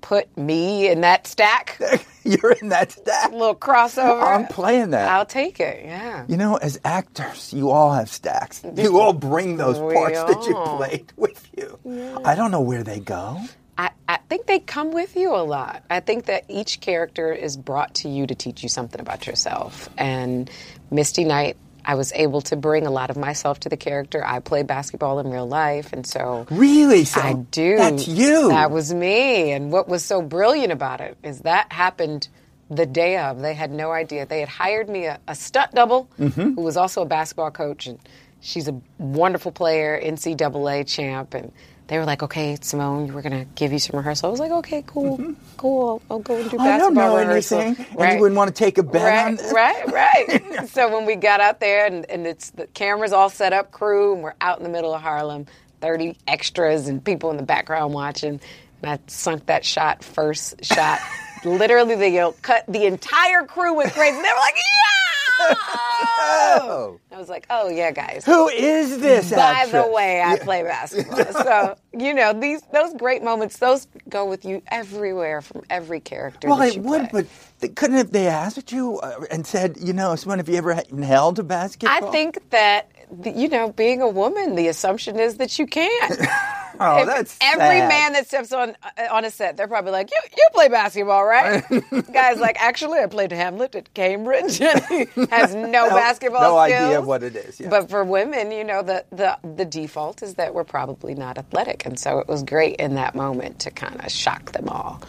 put 0.00 0.34
me 0.36 0.88
in 0.88 1.02
that 1.02 1.26
stack, 1.26 1.80
You're 2.24 2.52
in 2.52 2.68
that 2.70 2.92
stack. 2.92 3.32
little 3.32 3.54
crossover, 3.54 4.22
I'm 4.22 4.46
playing 4.46 4.90
that. 4.90 5.10
I'll 5.10 5.26
take 5.26 5.60
it. 5.60 5.84
Yeah. 5.84 6.24
You 6.28 6.36
know, 6.36 6.56
as 6.56 6.80
actors, 6.84 7.52
you 7.52 7.70
all 7.70 7.92
have 7.92 8.08
stacks. 8.10 8.62
You 8.76 8.98
all 9.00 9.12
bring 9.12 9.56
those 9.56 9.78
We 9.78 9.94
parts 9.94 10.22
that 10.22 10.46
you 10.46 10.54
played 10.76 11.12
with 11.16 11.48
you. 11.56 12.20
I 12.24 12.34
don't 12.34 12.50
know 12.50 12.60
where 12.60 12.82
they 12.82 13.00
go. 13.00 13.40
I, 13.78 13.90
I 14.06 14.18
think 14.28 14.46
they 14.46 14.58
come 14.58 14.92
with 14.92 15.16
you 15.16 15.34
a 15.34 15.40
lot. 15.40 15.84
I 15.88 16.00
think 16.00 16.26
that 16.26 16.44
each 16.48 16.80
character 16.80 17.32
is 17.32 17.56
brought 17.56 17.94
to 17.96 18.10
you 18.10 18.26
to 18.26 18.34
teach 18.34 18.62
you 18.62 18.68
something 18.68 19.00
about 19.00 19.26
yourself. 19.26 19.88
And 19.96 20.50
Misty 20.90 21.24
Knight, 21.24 21.56
I 21.84 21.94
was 21.94 22.12
able 22.12 22.40
to 22.42 22.56
bring 22.56 22.86
a 22.86 22.90
lot 22.90 23.10
of 23.10 23.16
myself 23.16 23.60
to 23.60 23.68
the 23.68 23.76
character. 23.76 24.24
I 24.24 24.40
play 24.40 24.62
basketball 24.62 25.18
in 25.20 25.30
real 25.30 25.46
life, 25.48 25.92
and 25.92 26.06
so 26.06 26.46
Really? 26.50 27.04
So 27.04 27.20
I 27.20 27.32
do. 27.34 27.76
That's 27.76 28.06
you. 28.08 28.48
That 28.48 28.70
was 28.70 28.92
me. 28.92 29.52
And 29.52 29.72
what 29.72 29.88
was 29.88 30.04
so 30.04 30.22
brilliant 30.22 30.72
about 30.72 31.00
it 31.00 31.16
is 31.22 31.40
that 31.40 31.72
happened 31.72 32.28
the 32.70 32.86
day 32.86 33.18
of. 33.18 33.40
They 33.40 33.54
had 33.54 33.70
no 33.72 33.90
idea. 33.92 34.26
They 34.26 34.40
had 34.40 34.48
hired 34.48 34.88
me 34.88 35.06
a, 35.06 35.18
a 35.26 35.34
stunt 35.34 35.72
double 35.72 36.08
Mm-hmm. 36.18 36.54
who 36.54 36.60
was 36.62 36.76
also 36.76 37.02
a 37.02 37.06
basketball 37.06 37.50
coach, 37.50 37.86
and 37.86 37.98
she's 38.40 38.68
a 38.68 38.80
wonderful 38.98 39.50
player, 39.52 40.00
NCAA 40.00 40.86
champ. 40.86 41.34
And 41.34 41.50
they 41.90 41.98
were 41.98 42.04
like, 42.04 42.22
"Okay, 42.22 42.56
Simone, 42.60 43.12
we're 43.12 43.20
gonna 43.20 43.46
give 43.56 43.72
you 43.72 43.80
some 43.80 43.96
rehearsal." 43.96 44.28
I 44.28 44.30
was 44.30 44.38
like, 44.38 44.52
"Okay, 44.52 44.84
cool, 44.86 45.34
cool. 45.56 46.00
I'll, 46.08 46.16
I'll 46.16 46.18
go 46.20 46.36
and 46.36 46.48
do 46.48 46.56
Mm-hmm. 46.56 46.66
I 46.66 46.78
don't 46.78 46.94
basketball 46.94 47.16
know 47.16 47.18
rehearsal." 47.18 47.60
anything. 47.60 47.86
And 47.98 48.12
you 48.14 48.20
wouldn't 48.20 48.36
want 48.36 48.48
to 48.48 48.54
take 48.54 48.78
a 48.78 48.84
bet 48.84 49.02
right, 49.02 49.26
on 49.26 49.34
this? 49.34 49.52
Right, 49.52 49.92
right. 49.92 50.68
so 50.68 50.88
when 50.96 51.04
we 51.04 51.16
got 51.16 51.40
out 51.40 51.58
there 51.58 51.86
and, 51.86 52.08
and 52.08 52.28
it's 52.28 52.50
the 52.50 52.68
cameras 52.68 53.12
all 53.12 53.28
set 53.28 53.52
up, 53.52 53.72
crew, 53.72 54.14
and 54.14 54.22
we're 54.22 54.34
out 54.40 54.58
in 54.58 54.62
the 54.62 54.70
middle 54.70 54.94
of 54.94 55.02
Harlem, 55.02 55.46
30 55.80 56.16
extras 56.28 56.86
and 56.86 57.04
people 57.04 57.32
in 57.32 57.36
the 57.36 57.42
background 57.42 57.92
watching. 57.92 58.40
And 58.82 58.90
I 58.92 58.98
sunk 59.08 59.46
that 59.46 59.64
shot, 59.64 60.04
first 60.04 60.64
shot. 60.64 61.00
Literally, 61.44 61.96
they 61.96 62.14
you 62.14 62.20
know, 62.20 62.34
cut 62.40 62.66
the 62.68 62.84
entire 62.86 63.42
crew 63.44 63.74
went 63.74 63.92
crazy. 63.92 64.12
They 64.12 64.18
were 64.18 64.22
like, 64.22 64.54
yeah! 64.54 64.99
Oh. 65.42 67.00
I 67.12 67.18
was 67.18 67.28
like, 67.28 67.46
oh, 67.50 67.68
yeah, 67.68 67.90
guys. 67.90 68.24
Who 68.24 68.48
is 68.48 69.00
this 69.00 69.30
By 69.30 69.40
actress? 69.40 69.84
the 69.84 69.90
way, 69.90 70.22
I 70.22 70.38
play 70.38 70.62
basketball. 70.62 71.24
so, 71.32 71.76
you 71.92 72.14
know, 72.14 72.32
these 72.32 72.62
those 72.72 72.94
great 72.94 73.22
moments, 73.22 73.58
those 73.58 73.86
go 74.08 74.24
with 74.24 74.44
you 74.44 74.62
everywhere 74.68 75.40
from 75.42 75.62
every 75.70 76.00
character. 76.00 76.48
Well, 76.48 76.62
it 76.62 76.78
would, 76.78 77.10
play. 77.10 77.22
but 77.22 77.26
they, 77.60 77.68
couldn't 77.68 77.96
have 77.96 78.12
they 78.12 78.26
asked 78.26 78.72
you 78.72 78.98
uh, 79.00 79.24
and 79.30 79.46
said, 79.46 79.76
you 79.80 79.92
know, 79.92 80.14
someone, 80.16 80.38
have 80.38 80.48
you 80.48 80.56
ever 80.56 80.82
held 81.02 81.38
a 81.38 81.42
basketball? 81.42 82.08
I 82.08 82.10
think 82.10 82.50
that 82.50 82.90
you 83.24 83.48
know, 83.48 83.70
being 83.72 84.00
a 84.02 84.08
woman, 84.08 84.54
the 84.54 84.68
assumption 84.68 85.18
is 85.18 85.36
that 85.38 85.58
you 85.58 85.66
can't. 85.66 86.20
Oh, 86.82 86.96
If 87.02 87.06
that's 87.08 87.38
every 87.42 87.80
sad. 87.80 87.88
man 87.90 88.12
that 88.14 88.26
steps 88.26 88.52
on 88.54 88.74
uh, 88.82 89.02
on 89.10 89.26
a 89.26 89.30
set. 89.30 89.58
They're 89.58 89.68
probably 89.68 89.90
like, 89.92 90.10
"You 90.10 90.18
you 90.34 90.48
play 90.54 90.68
basketball, 90.68 91.26
right?" 91.26 91.62
Guy's 92.12 92.38
like, 92.38 92.56
"Actually, 92.58 93.00
I 93.00 93.06
played 93.06 93.32
Hamlet 93.32 93.74
at 93.74 93.92
Cambridge." 93.92 94.62
and 94.62 94.82
he 94.86 95.06
has 95.30 95.54
no, 95.54 95.90
basketball 95.90 96.40
no 96.40 96.64
skills. 96.64 96.82
idea 96.86 97.00
what 97.02 97.22
it 97.22 97.36
is, 97.36 97.60
yeah. 97.60 97.68
But 97.68 97.90
for 97.90 98.02
women, 98.02 98.50
you 98.50 98.64
know, 98.64 98.82
the 98.82 99.04
the 99.12 99.36
the 99.56 99.66
default 99.66 100.22
is 100.22 100.36
that 100.36 100.54
we're 100.54 100.64
probably 100.64 101.14
not 101.14 101.36
athletic, 101.36 101.84
and 101.84 101.98
so 101.98 102.18
it 102.18 102.28
was 102.28 102.42
great 102.44 102.76
in 102.76 102.94
that 102.94 103.14
moment 103.14 103.58
to 103.58 103.70
kind 103.70 104.00
of 104.02 104.10
shock 104.10 104.52
them 104.52 104.70
all. 104.70 105.02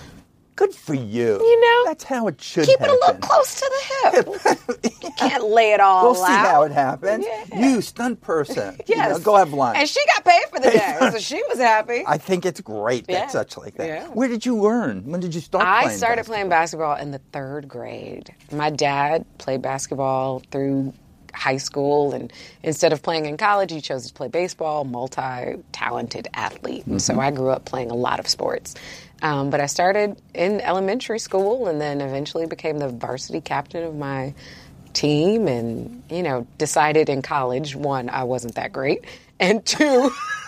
Good 0.57 0.75
for 0.75 0.93
you. 0.93 1.39
You 1.39 1.61
know, 1.61 1.85
that's 1.85 2.03
how 2.03 2.27
it 2.27 2.41
should 2.41 2.65
Keep 2.65 2.81
it 2.81 2.89
a 2.89 2.93
little 2.93 3.15
close 3.21 3.61
to 3.61 3.71
the 3.71 4.11
hip. 4.11 4.90
You 5.03 5.11
can't 5.17 5.43
lay 5.45 5.73
it 5.73 5.79
all 5.79 6.03
We'll 6.03 6.15
see 6.15 6.31
how 6.31 6.63
it 6.63 6.71
happens. 6.71 7.25
Yeah. 7.27 7.59
You 7.59 7.81
stunt 7.81 8.21
person. 8.21 8.75
you 8.87 8.95
Yes. 8.95 9.17
know, 9.17 9.19
go 9.23 9.35
have 9.37 9.53
lunch. 9.53 9.77
And 9.77 9.87
she 9.89 9.99
got 10.15 10.25
paid 10.25 10.43
for 10.49 10.59
the 10.59 10.71
day, 10.71 10.97
so 11.11 11.17
she 11.19 11.41
was 11.49 11.57
happy. 11.59 12.03
I 12.07 12.17
think 12.17 12.45
it's 12.45 12.61
great 12.61 13.07
that 13.07 13.31
such 13.31 13.57
like 13.57 13.75
that. 13.75 13.87
Yeah. 13.87 14.07
Where 14.09 14.27
did 14.27 14.45
you 14.45 14.55
learn? 14.57 15.03
When 15.11 15.19
did 15.19 15.33
you 15.35 15.41
start 15.41 15.65
I 15.65 15.83
playing 15.83 15.97
started 15.97 16.15
basketball? 16.17 16.33
playing 16.35 16.49
basketball 16.49 16.95
in 16.97 17.11
the 17.11 17.19
third 17.31 17.67
grade. 17.67 18.33
My 18.51 18.69
dad 18.69 19.25
played 19.37 19.61
basketball 19.61 20.41
through 20.51 20.93
high 21.33 21.57
school, 21.57 22.11
and 22.13 22.31
instead 22.61 22.91
of 22.91 23.01
playing 23.01 23.25
in 23.25 23.37
college, 23.37 23.71
he 23.71 23.79
chose 23.79 24.05
to 24.07 24.13
play 24.13 24.27
baseball. 24.27 24.83
Multi-talented 24.83 26.27
athlete, 26.33 26.85
and 26.85 27.01
so 27.01 27.19
I 27.19 27.31
grew 27.31 27.49
up 27.49 27.65
playing 27.65 27.91
a 27.91 27.95
lot 27.95 28.19
of 28.19 28.27
sports. 28.27 28.75
Um, 29.21 29.49
but 29.51 29.61
I 29.61 29.67
started 29.67 30.19
in 30.33 30.61
elementary 30.61 31.19
school, 31.19 31.67
and 31.67 31.79
then 31.79 32.01
eventually 32.01 32.47
became 32.47 32.79
the 32.79 32.89
varsity 32.89 33.39
captain 33.39 33.83
of 33.83 33.95
my 33.95 34.33
team, 34.93 35.47
and 35.47 36.03
you 36.09 36.23
know, 36.23 36.47
decided 36.57 37.09
in 37.09 37.21
college 37.21 37.75
one 37.75 38.09
I 38.09 38.23
wasn't 38.23 38.55
that 38.55 38.73
great, 38.73 39.05
and 39.39 39.65
two. 39.65 40.11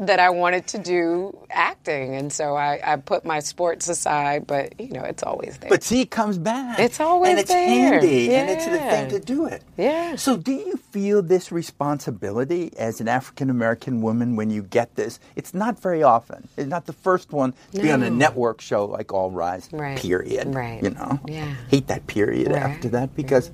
that 0.00 0.18
I 0.18 0.30
wanted 0.30 0.66
to 0.68 0.78
do 0.78 1.38
acting, 1.50 2.14
and 2.14 2.32
so 2.32 2.56
I, 2.56 2.80
I, 2.82 2.96
put 2.96 3.24
my 3.24 3.40
sports 3.40 3.86
aside. 3.88 4.46
But 4.46 4.80
you 4.80 4.92
know, 4.92 5.02
it's 5.02 5.22
always 5.22 5.58
there. 5.58 5.68
But 5.68 5.82
see, 5.82 6.00
it 6.00 6.10
comes 6.10 6.38
back. 6.38 6.78
It's 6.78 7.00
always 7.00 7.28
there. 7.28 7.30
and 7.30 7.40
it's 7.40 7.50
there. 7.50 7.68
handy, 7.68 8.30
yeah. 8.30 8.40
and 8.40 8.50
it's 8.50 8.64
the 8.64 8.78
thing 8.78 9.10
to 9.10 9.20
do 9.20 9.46
it. 9.46 9.62
Yeah. 9.76 10.16
So, 10.16 10.36
do 10.36 10.52
you 10.52 10.78
feel 10.78 11.22
this 11.22 11.52
responsibility 11.52 12.72
as 12.78 13.00
an 13.00 13.08
African 13.08 13.50
American 13.50 14.00
woman 14.00 14.36
when 14.36 14.50
you 14.50 14.62
get 14.62 14.94
this? 14.94 15.20
It's 15.36 15.52
not 15.52 15.80
very 15.80 16.02
often. 16.02 16.48
It's 16.56 16.68
not 16.68 16.86
the 16.86 16.94
first 16.94 17.32
one 17.32 17.52
to 17.72 17.78
no. 17.78 17.82
be 17.82 17.92
on 17.92 18.02
a 18.02 18.10
network 18.10 18.62
show 18.62 18.86
like 18.86 19.12
All 19.12 19.30
Rise. 19.30 19.68
Right. 19.70 19.98
Period. 19.98 20.54
Right. 20.54 20.82
You 20.82 20.90
know. 20.90 21.20
Yeah. 21.26 21.54
Hate 21.68 21.88
that 21.88 22.06
period 22.06 22.52
right. 22.52 22.62
after 22.62 22.88
that 22.90 23.14
because. 23.14 23.50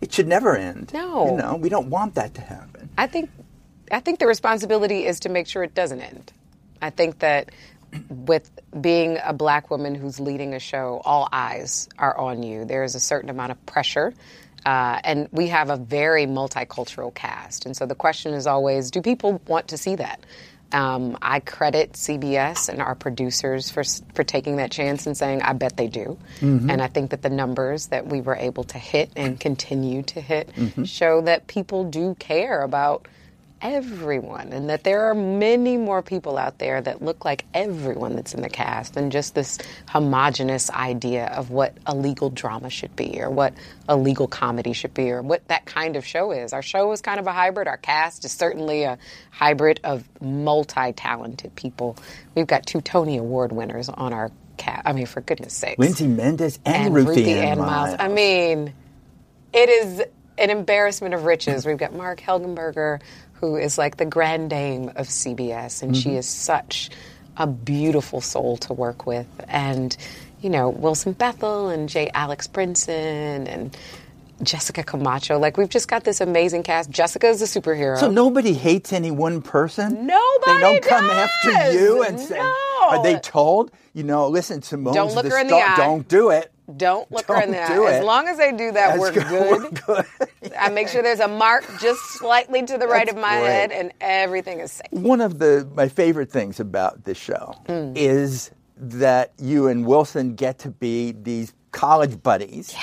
It 0.00 0.12
should 0.12 0.28
never 0.28 0.56
end. 0.56 0.92
No. 0.94 1.26
You 1.26 1.36
know, 1.38 1.56
we 1.56 1.68
don't 1.68 1.90
want 1.90 2.14
that 2.14 2.32
to 2.34 2.40
happen. 2.40 2.88
I 2.96 3.08
think 3.08 3.30
I 3.90 4.00
think 4.00 4.18
the 4.18 4.26
responsibility 4.26 5.06
is 5.06 5.20
to 5.20 5.28
make 5.28 5.46
sure 5.46 5.62
it 5.62 5.74
doesn't 5.74 6.00
end. 6.00 6.32
I 6.80 6.90
think 6.90 7.20
that 7.20 7.50
with 8.08 8.50
being 8.78 9.18
a 9.24 9.32
black 9.32 9.70
woman 9.70 9.94
who's 9.94 10.20
leading 10.20 10.54
a 10.54 10.58
show, 10.58 11.00
all 11.04 11.28
eyes 11.32 11.88
are 11.98 12.16
on 12.16 12.42
you. 12.42 12.64
There 12.64 12.84
is 12.84 12.94
a 12.94 13.00
certain 13.00 13.30
amount 13.30 13.52
of 13.52 13.66
pressure. 13.66 14.14
Uh, 14.66 15.00
and 15.04 15.28
we 15.32 15.48
have 15.48 15.70
a 15.70 15.76
very 15.76 16.26
multicultural 16.26 17.14
cast. 17.14 17.64
And 17.64 17.76
so 17.76 17.86
the 17.86 17.94
question 17.94 18.34
is 18.34 18.46
always 18.46 18.90
do 18.90 19.00
people 19.00 19.40
want 19.46 19.68
to 19.68 19.78
see 19.78 19.96
that? 19.96 20.20
Um, 20.70 21.16
I 21.22 21.40
credit 21.40 21.94
CBS 21.94 22.68
and 22.68 22.82
our 22.82 22.94
producers 22.94 23.70
for 23.70 23.82
for 24.12 24.22
taking 24.22 24.56
that 24.56 24.70
chance 24.70 25.06
and 25.06 25.16
saying, 25.16 25.40
"I 25.40 25.54
bet 25.54 25.78
they 25.78 25.86
do." 25.86 26.18
Mm-hmm. 26.40 26.68
And 26.68 26.82
I 26.82 26.88
think 26.88 27.10
that 27.12 27.22
the 27.22 27.30
numbers 27.30 27.86
that 27.86 28.06
we 28.06 28.20
were 28.20 28.36
able 28.36 28.64
to 28.64 28.78
hit 28.78 29.10
and 29.16 29.40
continue 29.40 30.02
to 30.02 30.20
hit 30.20 30.52
mm-hmm. 30.54 30.84
show 30.84 31.22
that 31.22 31.46
people 31.46 31.84
do 31.84 32.14
care 32.18 32.60
about 32.60 33.08
everyone 33.60 34.52
and 34.52 34.70
that 34.70 34.84
there 34.84 35.02
are 35.02 35.14
many 35.14 35.76
more 35.76 36.02
people 36.02 36.38
out 36.38 36.58
there 36.58 36.80
that 36.80 37.02
look 37.02 37.24
like 37.24 37.44
everyone 37.54 38.14
that's 38.16 38.34
in 38.34 38.42
the 38.42 38.48
cast 38.48 38.94
than 38.94 39.10
just 39.10 39.34
this 39.34 39.58
homogenous 39.88 40.70
idea 40.70 41.26
of 41.26 41.50
what 41.50 41.76
a 41.86 41.94
legal 41.94 42.30
drama 42.30 42.70
should 42.70 42.94
be 42.94 43.20
or 43.20 43.30
what 43.30 43.54
a 43.88 43.96
legal 43.96 44.28
comedy 44.28 44.72
should 44.72 44.94
be 44.94 45.10
or 45.10 45.22
what 45.22 45.46
that 45.48 45.66
kind 45.66 45.96
of 45.96 46.06
show 46.06 46.30
is. 46.30 46.52
Our 46.52 46.62
show 46.62 46.92
is 46.92 47.00
kind 47.00 47.18
of 47.20 47.26
a 47.26 47.32
hybrid. 47.32 47.68
Our 47.68 47.76
cast 47.76 48.24
is 48.24 48.32
certainly 48.32 48.84
a 48.84 48.98
hybrid 49.30 49.80
of 49.84 50.08
multi-talented 50.20 51.54
people. 51.54 51.96
We've 52.34 52.46
got 52.46 52.66
two 52.66 52.80
Tony 52.80 53.16
Award 53.18 53.52
winners 53.52 53.88
on 53.88 54.12
our 54.12 54.30
cast. 54.56 54.86
I 54.86 54.92
mean, 54.92 55.06
for 55.06 55.20
goodness 55.20 55.54
sakes. 55.54 55.78
Lindsay 55.78 56.06
Mendez 56.06 56.58
and, 56.64 56.86
and 56.86 56.94
Ruthie, 56.94 57.08
Ruthie 57.08 57.32
Ann 57.32 57.58
Miles. 57.58 57.70
Miles. 57.70 57.96
I 57.98 58.08
mean, 58.08 58.74
it 59.52 59.68
is 59.68 60.02
an 60.38 60.50
embarrassment 60.50 61.14
of 61.14 61.24
riches. 61.24 61.66
We've 61.66 61.76
got 61.76 61.94
Marg 61.94 62.18
Helgenberger, 62.18 63.00
who 63.34 63.56
is 63.56 63.78
like 63.78 63.96
the 63.96 64.06
grand 64.06 64.50
dame 64.50 64.90
of 64.96 65.08
CBS, 65.08 65.82
and 65.82 65.92
mm-hmm. 65.92 66.00
she 66.00 66.16
is 66.16 66.26
such 66.26 66.90
a 67.36 67.46
beautiful 67.46 68.20
soul 68.20 68.56
to 68.58 68.72
work 68.72 69.06
with. 69.06 69.26
And, 69.48 69.96
you 70.40 70.50
know, 70.50 70.68
Wilson 70.68 71.12
Bethel 71.12 71.68
and 71.68 71.88
J. 71.88 72.10
Alex 72.12 72.48
Brinson 72.48 73.48
and 73.48 73.76
Jessica 74.42 74.82
Camacho. 74.82 75.38
Like, 75.38 75.56
we've 75.56 75.68
just 75.68 75.88
got 75.88 76.04
this 76.04 76.20
amazing 76.20 76.62
cast. 76.62 76.90
Jessica 76.90 77.28
is 77.28 77.42
a 77.42 77.60
superhero. 77.60 77.98
So 77.98 78.10
nobody 78.10 78.52
hates 78.52 78.92
any 78.92 79.10
one 79.10 79.42
person? 79.42 80.06
Nobody 80.06 80.52
They 80.52 80.60
don't 80.60 80.82
does. 80.82 80.90
come 80.90 81.10
after 81.10 81.72
you 81.72 82.02
and 82.02 82.20
say, 82.20 82.38
are 82.38 83.02
they 83.02 83.18
told, 83.18 83.70
you 83.94 84.02
know, 84.02 84.28
listen, 84.28 84.62
Simone's 84.62 84.96
Don't 84.96 85.14
look 85.14 85.26
her 85.26 85.38
in 85.38 85.48
the 85.48 85.56
eye. 85.56 85.76
Don't 85.76 86.06
do 86.08 86.30
it. 86.30 86.52
Don't 86.76 87.10
look 87.10 87.26
her 87.28 87.40
in 87.40 87.50
the 87.50 87.56
Don't 87.56 87.70
eye. 87.70 87.74
do 87.74 87.86
As 87.88 88.04
long 88.04 88.28
as 88.28 88.36
they 88.36 88.52
do 88.52 88.72
that, 88.72 88.88
That's 88.96 88.98
we're 89.00 89.12
good. 89.12 89.28
good. 89.28 89.62
We're 89.88 90.04
good. 90.42 90.52
I 90.58 90.68
make 90.68 90.88
sure 90.88 91.02
there's 91.02 91.20
a 91.20 91.28
mark 91.28 91.64
just 91.80 92.00
slightly 92.18 92.62
to 92.66 92.76
the 92.78 92.86
right 92.86 93.06
That's 93.06 93.16
of 93.16 93.22
my 93.22 93.38
great. 93.38 93.46
head, 93.50 93.72
and 93.72 93.92
everything 94.00 94.60
is 94.60 94.72
safe. 94.72 94.86
One 94.90 95.20
of 95.20 95.38
the 95.38 95.66
my 95.74 95.88
favorite 95.88 96.30
things 96.30 96.60
about 96.60 97.04
this 97.04 97.16
show 97.18 97.54
Mm. 97.66 97.96
is 97.96 98.50
that 98.76 99.32
you 99.38 99.68
and 99.68 99.86
Wilson 99.86 100.34
get 100.34 100.58
to 100.60 100.70
be 100.70 101.12
these 101.12 101.52
college 101.72 102.22
buddies 102.22 102.74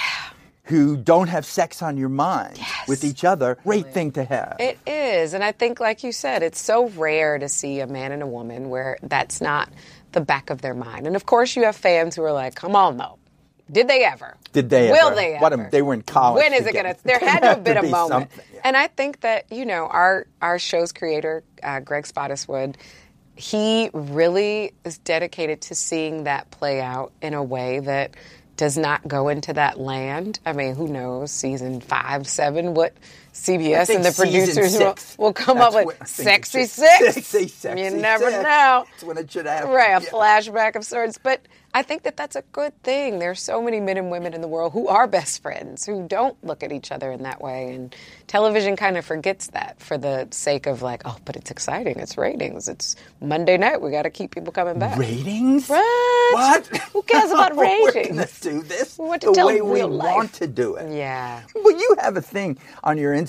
who 0.63 0.97
don't 0.97 1.27
have 1.27 1.45
sex 1.45 1.81
on 1.83 1.95
your 1.95 2.09
mind 2.09 2.59
with 2.87 3.03
each 3.03 3.23
other. 3.23 3.55
Great 3.63 3.93
thing 3.93 4.11
to 4.13 4.23
have. 4.23 4.57
It 4.59 4.79
is. 4.87 5.33
And 5.35 5.43
I 5.43 5.51
think, 5.51 5.79
like 5.79 6.03
you 6.03 6.11
said, 6.11 6.41
it's 6.41 6.59
so 6.59 6.89
rare 6.89 7.37
to 7.37 7.47
see 7.47 7.79
a 7.81 7.87
man 7.87 8.11
and 8.11 8.23
a 8.23 8.27
woman 8.27 8.69
where 8.69 8.97
that's 9.03 9.41
not 9.41 9.69
the 10.13 10.21
back 10.21 10.49
of 10.49 10.61
their 10.61 10.73
mind. 10.73 11.05
And 11.05 11.15
of 11.15 11.25
course, 11.27 11.55
you 11.55 11.63
have 11.65 11.75
fans 11.75 12.15
who 12.15 12.23
are 12.23 12.33
like, 12.33 12.55
come 12.55 12.75
on, 12.75 12.97
though. 12.97 13.19
Did 13.71 13.87
they 13.87 14.03
ever? 14.05 14.37
Did 14.53 14.69
they 14.69 14.91
Will 14.91 15.07
ever? 15.07 15.15
they 15.15 15.33
ever? 15.33 15.41
What 15.41 15.53
a- 15.53 15.69
they 15.71 15.81
were 15.81 15.93
in 15.93 16.03
college 16.03 16.43
When 16.43 16.53
is 16.53 16.67
it 16.67 16.73
going 16.73 16.85
to? 16.85 16.95
There 17.03 17.19
had 17.19 17.39
to 17.41 17.47
have 17.47 17.63
been 17.63 17.77
a 17.77 17.81
be 17.81 17.89
moment. 17.89 18.31
yeah. 18.53 18.61
And 18.63 18.77
I 18.77 18.87
think 18.87 19.21
that 19.21 19.51
you 19.51 19.65
know 19.65 19.87
our 19.87 20.27
our 20.41 20.59
show's 20.59 20.91
creator, 20.91 21.43
uh, 21.63 21.79
Greg 21.79 22.05
Spottiswoode, 22.05 22.75
he 23.35 23.89
really 23.93 24.73
is 24.85 24.97
dedicated 24.99 25.61
to 25.63 25.75
seeing 25.75 26.25
that 26.25 26.51
play 26.51 26.79
out 26.81 27.11
in 27.21 27.33
a 27.33 27.43
way 27.43 27.79
that 27.79 28.15
does 28.55 28.77
not 28.77 29.05
go 29.07 29.27
into 29.29 29.51
that 29.53 29.79
land. 29.79 30.39
I 30.45 30.53
mean, 30.53 30.75
who 30.75 30.87
knows? 30.87 31.31
Season 31.31 31.81
five, 31.81 32.27
seven, 32.27 32.73
what 32.75 32.93
CBS 33.35 33.93
and 33.93 34.03
the 34.03 34.11
producers 34.13 34.77
will, 34.77 34.95
will 35.25 35.33
come 35.33 35.57
That's 35.57 35.75
up 35.75 35.85
with 35.85 36.07
sexy 36.07 36.63
six. 36.65 37.15
Sexy, 37.15 37.47
sexy 37.49 37.81
You 37.83 37.91
never 37.91 38.31
six. 38.31 38.43
know. 38.43 38.85
That's 38.89 39.03
when 39.03 39.17
it 39.17 39.29
should 39.29 39.45
happen. 39.45 39.69
Right, 39.71 39.89
a 39.89 40.03
Yeah. 40.03 40.09
flashback 40.09 40.75
of 40.75 40.85
sorts. 40.85 41.17
But 41.21 41.41
I 41.73 41.81
think 41.81 42.03
that 42.03 42.15
that's 42.15 42.37
a 42.37 42.43
good 42.53 42.71
thing. 42.83 43.19
There's 43.19 43.41
so 43.41 43.61
many 43.61 43.81
men 43.81 43.97
and 43.97 44.09
women 44.09 44.33
in 44.33 44.39
the 44.39 44.47
world 44.47 44.71
who 44.71 44.87
are 44.87 45.05
best 45.07 45.41
friends, 45.41 45.85
who 45.85 46.07
don't 46.07 46.41
look 46.45 46.63
at 46.63 46.71
each 46.71 46.89
other 46.93 47.11
in 47.11 47.23
that 47.23 47.41
way. 47.41 47.73
And 47.75 47.93
television 48.27 48.77
kind 48.77 48.95
of 48.97 49.03
forgets 49.03 49.47
that 49.47 49.81
for 49.81 49.97
the 49.97 50.29
sake 50.31 50.67
of 50.67 50.81
like, 50.81 51.01
oh, 51.03 51.17
but 51.25 51.35
it's 51.35 51.51
exciting. 51.51 51.99
It's 51.99 52.17
ratings. 52.17 52.69
It's 52.69 52.95
Monday 53.19 53.57
night. 53.57 53.81
We 53.81 53.91
got 53.91 54.03
to 54.03 54.09
keep 54.09 54.31
people 54.33 54.53
coming 54.53 54.79
back. 54.79 54.97
Ratings? 54.97 55.67
What? 55.67 55.83
What? 56.33 56.67
Who 56.93 57.01
cares 57.03 57.31
about 57.31 57.57
ratings? 57.57 57.83
We're 57.83 58.01
ratings? 58.01 58.39
gonna 58.39 58.61
do 58.61 58.67
this 58.67 58.97
We 58.97 59.05
want 59.07 59.21
to 59.23 59.31
the 59.33 59.45
way 59.45 59.61
we 59.61 59.83
life. 59.83 60.15
want 60.15 60.33
to 60.35 60.47
do 60.47 60.75
it. 60.75 60.95
Yeah. 60.95 61.41
Well, 61.53 61.77
you 61.77 61.95
have 61.99 62.15
a 62.15 62.21
thing 62.21 62.57
on 62.85 62.97
your 62.97 63.13
Instagram 63.13 63.24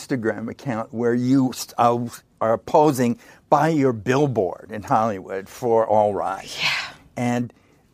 account 0.48 0.92
where 0.92 1.14
you 1.14 1.52
uh, 1.78 2.06
are 2.40 2.58
posing 2.58 3.18
by 3.48 3.68
your 3.68 3.92
billboard 3.92 4.70
in 4.70 4.82
Hollywood 4.82 5.48
for 5.48 5.86
All 5.86 6.14
Right. 6.14 6.56
Yeah. 6.62 6.94
And 7.16 7.52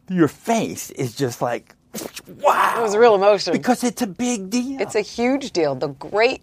your 0.08 0.28
face 0.28 0.90
is 0.90 1.14
just 1.14 1.40
like, 1.40 1.74
wow. 2.26 2.76
It 2.78 2.82
was 2.82 2.94
a 2.94 3.00
real 3.00 3.14
emotion. 3.14 3.52
Because 3.52 3.84
it's 3.84 4.02
a 4.02 4.06
big 4.06 4.50
deal. 4.50 4.80
It's 4.80 4.94
a 4.94 5.00
huge 5.00 5.52
deal. 5.52 5.74
The 5.74 5.88
great 5.88 6.42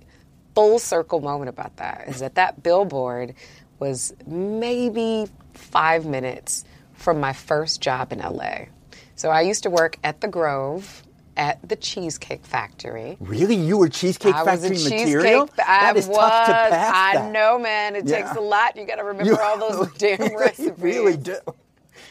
full 0.56 0.80
circle 0.80 1.22
moment 1.22 1.50
about 1.50 1.78
that 1.78 2.08
is 2.08 2.20
that 2.20 2.36
that 2.36 2.64
billboard 2.64 3.34
was 3.80 4.14
maybe 4.26 5.26
five 5.54 6.06
minutes 6.06 6.66
from 6.94 7.20
my 7.20 7.34
first 7.34 7.82
job 7.82 8.12
in 8.12 8.20
LA. 8.20 8.66
So 9.16 9.30
I 9.30 9.42
used 9.42 9.64
to 9.64 9.70
work 9.70 9.98
at 10.04 10.22
the 10.22 10.28
Grove 10.28 11.04
at 11.40 11.58
the 11.68 11.76
Cheesecake 11.78 12.46
Factory. 12.46 13.16
Really? 13.22 13.56
You 13.56 13.78
were 13.78 13.88
Cheesecake 13.88 14.36
I 14.36 14.44
was 14.44 14.60
a 14.66 14.68
Factory 14.68 14.76
cheesecake. 14.78 15.06
material? 15.08 15.50
I 15.54 15.64
that 15.94 15.98
is 15.98 16.08
was. 16.08 16.18
tough 16.18 16.46
to 16.48 16.52
pass 16.52 16.94
I 16.94 17.14
that. 17.16 17.32
know, 17.32 17.58
man. 17.58 17.96
It 17.96 18.06
Yeah. 18.06 18.18
takes 18.24 18.36
a 18.38 18.42
lot. 18.42 18.76
You 18.76 18.86
got 18.86 18.98
to 18.98 19.06
remember 19.06 19.32
You- 19.32 19.38
all 19.40 19.58
those 19.58 19.90
damn 19.98 20.22
you 20.32 20.38
recipes. 20.38 20.74
really 20.78 21.16
do. 21.16 21.38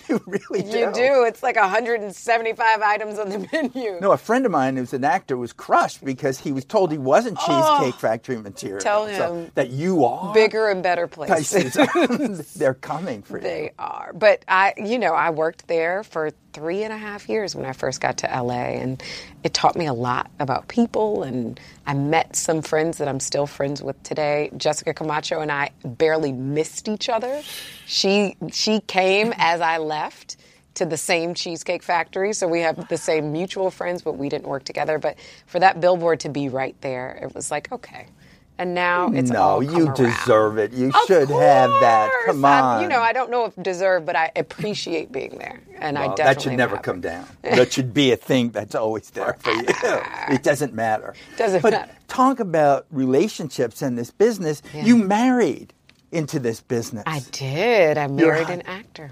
You 0.19 0.23
really 0.27 0.63
do. 0.63 0.79
You 0.79 0.93
do. 0.93 1.25
It's 1.25 1.43
like 1.43 1.57
175 1.57 2.81
items 2.81 3.19
on 3.19 3.29
the 3.29 3.49
menu. 3.53 3.99
No, 4.01 4.13
a 4.13 4.17
friend 4.17 4.47
of 4.47 4.53
mine 4.53 4.77
who's 4.77 4.93
an 4.95 5.05
actor 5.05 5.37
was 5.37 5.53
crushed 5.53 6.05
because 6.05 6.39
he 6.41 6.53
was 6.53 6.65
told 6.65 6.93
he 6.93 6.99
wasn't 6.99 7.39
oh. 7.47 7.81
Cheesecake 7.81 8.01
Factory 8.01 8.37
material. 8.39 8.79
Oh. 8.79 8.81
Tell 8.81 9.09
So 9.09 9.35
him 9.35 9.51
that 9.55 9.71
you 9.71 10.05
are. 10.05 10.33
Bigger 10.33 10.69
and 10.69 10.83
better 10.83 11.07
places. 11.07 11.75
places. 11.75 12.55
They're 12.55 12.75
coming 12.75 13.23
for 13.23 13.37
you. 13.39 13.43
They 13.43 13.73
are. 13.79 14.13
But 14.15 14.45
I, 14.49 14.75
you 14.79 14.99
know, 14.99 15.13
I 15.13 15.31
worked 15.31 15.69
there 15.69 16.03
for 16.05 16.31
three 16.55 16.83
and 16.83 16.93
a 16.93 16.97
half 16.97 17.29
years 17.29 17.55
when 17.55 17.67
I 17.67 17.73
first 17.73 18.01
got 18.01 18.19
to 18.19 18.27
LA, 18.27 18.55
and 18.81 19.01
it 19.45 19.55
taught 19.55 19.77
me 19.77 19.87
a 19.87 19.93
lot 19.93 20.31
about 20.41 20.67
people. 20.69 21.23
And 21.23 21.61
I 21.87 21.95
met 21.95 22.35
some 22.35 22.63
friends 22.63 22.99
that 22.99 23.09
I'm 23.09 23.21
still 23.21 23.47
friends 23.47 23.83
with 23.83 24.03
today. 24.03 24.51
Jessica 24.57 24.95
Camacho 24.95 25.41
and 25.41 25.53
I 25.53 25.71
barely 25.85 26.33
missed 26.33 26.89
each 26.89 27.09
other. 27.09 27.43
She 27.87 28.37
she 28.53 28.81
came 28.81 29.33
as 29.37 29.61
I 29.61 29.79
left 29.79 29.98
to 30.75 30.87
the 30.87 30.97
same 30.97 31.35
cheesecake 31.35 31.83
factory, 31.83 32.33
so 32.33 32.47
we 32.47 32.61
have 32.61 32.89
the 32.89 32.97
same 32.97 33.33
mutual 33.33 33.71
friends, 33.71 34.03
but 34.03 34.13
we 34.17 34.29
didn't 34.29 34.47
work 34.47 34.65
together. 34.65 34.99
But 34.99 35.17
for 35.47 35.59
that 35.61 35.81
billboard 35.81 36.21
to 36.21 36.29
be 36.29 36.49
right 36.49 36.77
there, 36.83 37.19
it 37.23 37.35
was 37.35 37.51
like 37.51 37.73
okay. 37.73 38.07
and 38.59 38.75
now 38.75 39.11
it's 39.13 39.31
no, 39.31 39.41
all 39.43 39.63
you 39.63 39.87
around. 39.87 39.97
deserve 39.97 40.59
it. 40.59 40.73
You 40.73 40.93
Of 40.95 40.95
should 41.07 41.31
have 41.31 41.71
that. 41.81 42.11
course. 42.13 42.27
Come 42.27 42.45
on. 42.45 42.83
you 42.83 42.89
know, 42.89 43.01
I 43.01 43.13
don't 43.13 43.31
know 43.31 43.45
if 43.47 43.55
deserve, 43.63 44.07
but 44.07 44.17
I 44.17 44.31
appreciate 44.37 45.11
being 45.13 45.39
there, 45.39 45.61
and 45.79 45.99
I 45.99 46.09
definitely 46.15 46.25
that 46.25 46.43
should 46.43 46.53
never 46.55 46.79
come 46.79 47.01
down. 47.01 47.27
That 47.43 47.73
should 47.73 47.93
be 47.95 48.13
a 48.13 48.17
thing 48.17 48.51
that's 48.51 48.75
always 48.77 49.11
there 49.11 49.35
for 49.41 49.53
you. 49.53 49.67
It 50.35 50.43
doesn't 50.45 50.75
matter. 50.75 51.15
Doesn't 51.37 51.63
but 51.63 51.73
matter. 51.73 51.93
talk 52.09 52.41
about 52.41 52.87
relationships 52.93 53.83
and 53.83 53.99
this 53.99 54.11
business. 54.13 54.63
You 54.75 54.97
married 54.97 55.75
into 56.13 56.39
this 56.39 56.61
business. 56.61 57.05
I 57.07 57.21
did. 57.33 57.99
I 57.99 58.07
married 58.07 58.49
an 58.51 58.63
actor. 58.63 59.11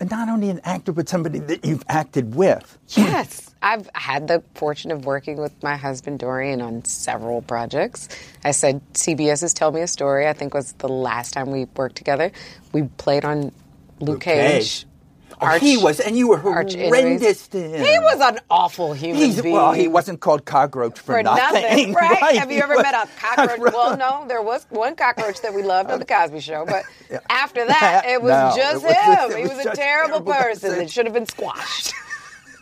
And 0.00 0.10
not 0.10 0.28
only 0.28 0.50
an 0.50 0.60
actor, 0.64 0.92
but 0.92 1.08
somebody 1.08 1.38
that 1.38 1.64
you've 1.64 1.84
acted 1.88 2.34
with. 2.34 2.78
Yes. 2.88 3.54
I've 3.62 3.88
had 3.94 4.28
the 4.28 4.42
fortune 4.54 4.90
of 4.90 5.06
working 5.06 5.38
with 5.38 5.62
my 5.62 5.76
husband 5.76 6.18
Dorian 6.18 6.60
on 6.60 6.84
several 6.84 7.40
projects. 7.40 8.08
I 8.44 8.50
said 8.50 8.82
CBS's 8.92 9.54
Tell 9.54 9.72
Me 9.72 9.80
a 9.80 9.86
Story, 9.86 10.28
I 10.28 10.34
think 10.34 10.52
was 10.52 10.72
the 10.74 10.88
last 10.88 11.32
time 11.32 11.50
we 11.50 11.64
worked 11.76 11.96
together. 11.96 12.30
We 12.72 12.82
played 12.82 13.24
on 13.24 13.52
Luke, 14.00 14.20
Cage. 14.20 14.84
Oh, 14.86 14.93
Arch- 15.40 15.60
he 15.60 15.76
was, 15.76 16.00
and 16.00 16.16
you 16.16 16.28
were 16.28 16.38
horrendous 16.38 17.48
to 17.48 17.58
him. 17.60 17.84
He 17.84 17.98
was 17.98 18.20
an 18.20 18.40
awful 18.50 18.92
human 18.92 19.16
He's, 19.22 19.40
being. 19.42 19.54
well, 19.54 19.72
he 19.72 19.88
wasn't 19.88 20.20
called 20.20 20.44
cockroach 20.44 20.98
for, 20.98 21.14
for 21.14 21.22
nothing, 21.22 21.92
right? 21.94 22.36
Have 22.36 22.50
you 22.50 22.56
He 22.58 22.62
ever 22.62 22.76
met 22.76 22.94
a 22.94 23.08
cockroach? 23.20 23.58
Well, 23.72 23.96
no, 23.96 24.24
there 24.28 24.42
was 24.42 24.66
one 24.70 24.96
cockroach 24.96 25.40
that 25.42 25.52
we 25.54 25.62
loved 25.62 25.90
on 25.90 25.98
the 25.98 26.04
Cosby 26.06 26.40
Show, 26.40 26.64
but 26.66 26.84
after 27.30 27.66
that, 27.66 28.04
it 28.06 28.20
was 28.22 28.30
No, 28.30 28.52
just 28.56 28.84
it 28.84 28.86
was- 28.86 28.94
him. 28.94 29.30
it 29.32 29.36
he 29.36 29.42
was 29.54 29.56
was 29.64 29.66
a 29.66 29.76
terrible 29.76 30.20
terrible 30.20 30.32
person 30.32 30.70
person. 30.70 30.78
that 30.78 30.90
should 30.90 31.06
have 31.06 31.14
been 31.14 31.26
squashed. 31.26 31.92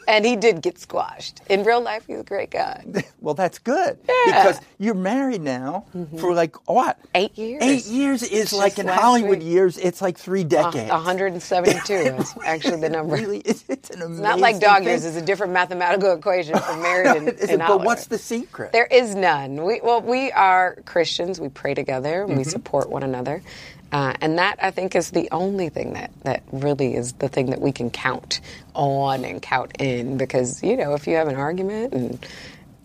And 0.09 0.25
he 0.25 0.37
did 0.37 0.63
get 0.63 0.79
squashed. 0.79 1.41
In 1.49 1.65
real 1.65 1.81
life, 1.81 2.05
he's 2.07 2.21
a 2.21 2.25
great 2.25 2.51
guy. 2.51 2.85
Well, 3.23 3.35
that's 3.35 3.61
good 3.61 3.99
Yeah. 4.09 4.15
Mm-hmm. 4.15 4.31
because 4.49 4.61
you're 4.79 4.95
married 4.97 5.43
now 5.43 5.85
for 6.19 6.35
like 6.35 6.57
what? 6.69 6.99
Eight 7.15 7.39
years. 7.39 7.63
Eight 7.63 7.87
years 7.87 8.23
is 8.25 8.51
Just 8.51 8.53
like 8.55 8.81
in 8.81 8.89
Hollywood 8.89 9.39
week. 9.39 9.47
years, 9.47 9.79
it's 9.79 10.03
like 10.03 10.19
three 10.19 10.43
decades. 10.43 10.91
172 10.91 11.93
is 12.21 12.35
actually 12.45 12.81
the 12.81 12.89
number. 12.91 13.15
Really, 13.15 13.39
it's, 13.39 13.65
it's 13.69 13.91
an 13.91 14.03
amazing. 14.03 14.25
Not 14.25 14.41
like 14.41 14.59
dog 14.59 14.79
thing. 14.79 14.89
years. 14.89 15.05
It's 15.05 15.17
a 15.17 15.23
different 15.25 15.53
mathematical 15.53 16.13
equation 16.15 16.59
for 16.59 16.77
married 16.83 17.17
in, 17.17 17.29
Is 17.29 17.45
in 17.45 17.51
it- 17.51 17.59
but 17.59 17.67
Hollywood. 17.67 17.87
what's 17.87 18.07
the 18.07 18.19
secret? 18.19 18.73
There 18.73 18.87
is 18.87 19.15
none. 19.15 19.63
We, 19.65 19.81
well, 19.85 20.01
we 20.03 20.33
are 20.33 20.79
Christians. 20.85 21.41
We 21.41 21.49
pray 21.49 21.75
together 21.75 22.23
and 22.25 22.31
we 22.37 22.43
Mm-hmm. 22.43 22.51
support 22.51 22.91
one 22.91 23.05
another. 23.05 23.41
Uh, 23.93 24.15
and 24.23 24.39
that, 24.39 24.57
I 24.63 24.73
think, 24.73 24.97
is 24.97 25.11
the 25.13 25.29
only 25.33 25.69
thing 25.69 25.95
that, 25.95 26.13
that 26.25 26.43
really 26.53 26.97
is 26.97 27.13
the 27.15 27.29
thing 27.29 27.51
that 27.51 27.61
we 27.61 27.73
can 27.73 27.91
count 27.91 28.41
on 28.75 29.25
and 29.27 29.43
count 29.43 29.73
in. 29.81 30.17
Because, 30.19 30.63
you 30.63 30.77
know, 30.79 30.95
if 30.95 31.07
you 31.07 31.17
have 31.17 31.29
an 31.29 31.37
argument 31.37 31.95
and 31.95 32.27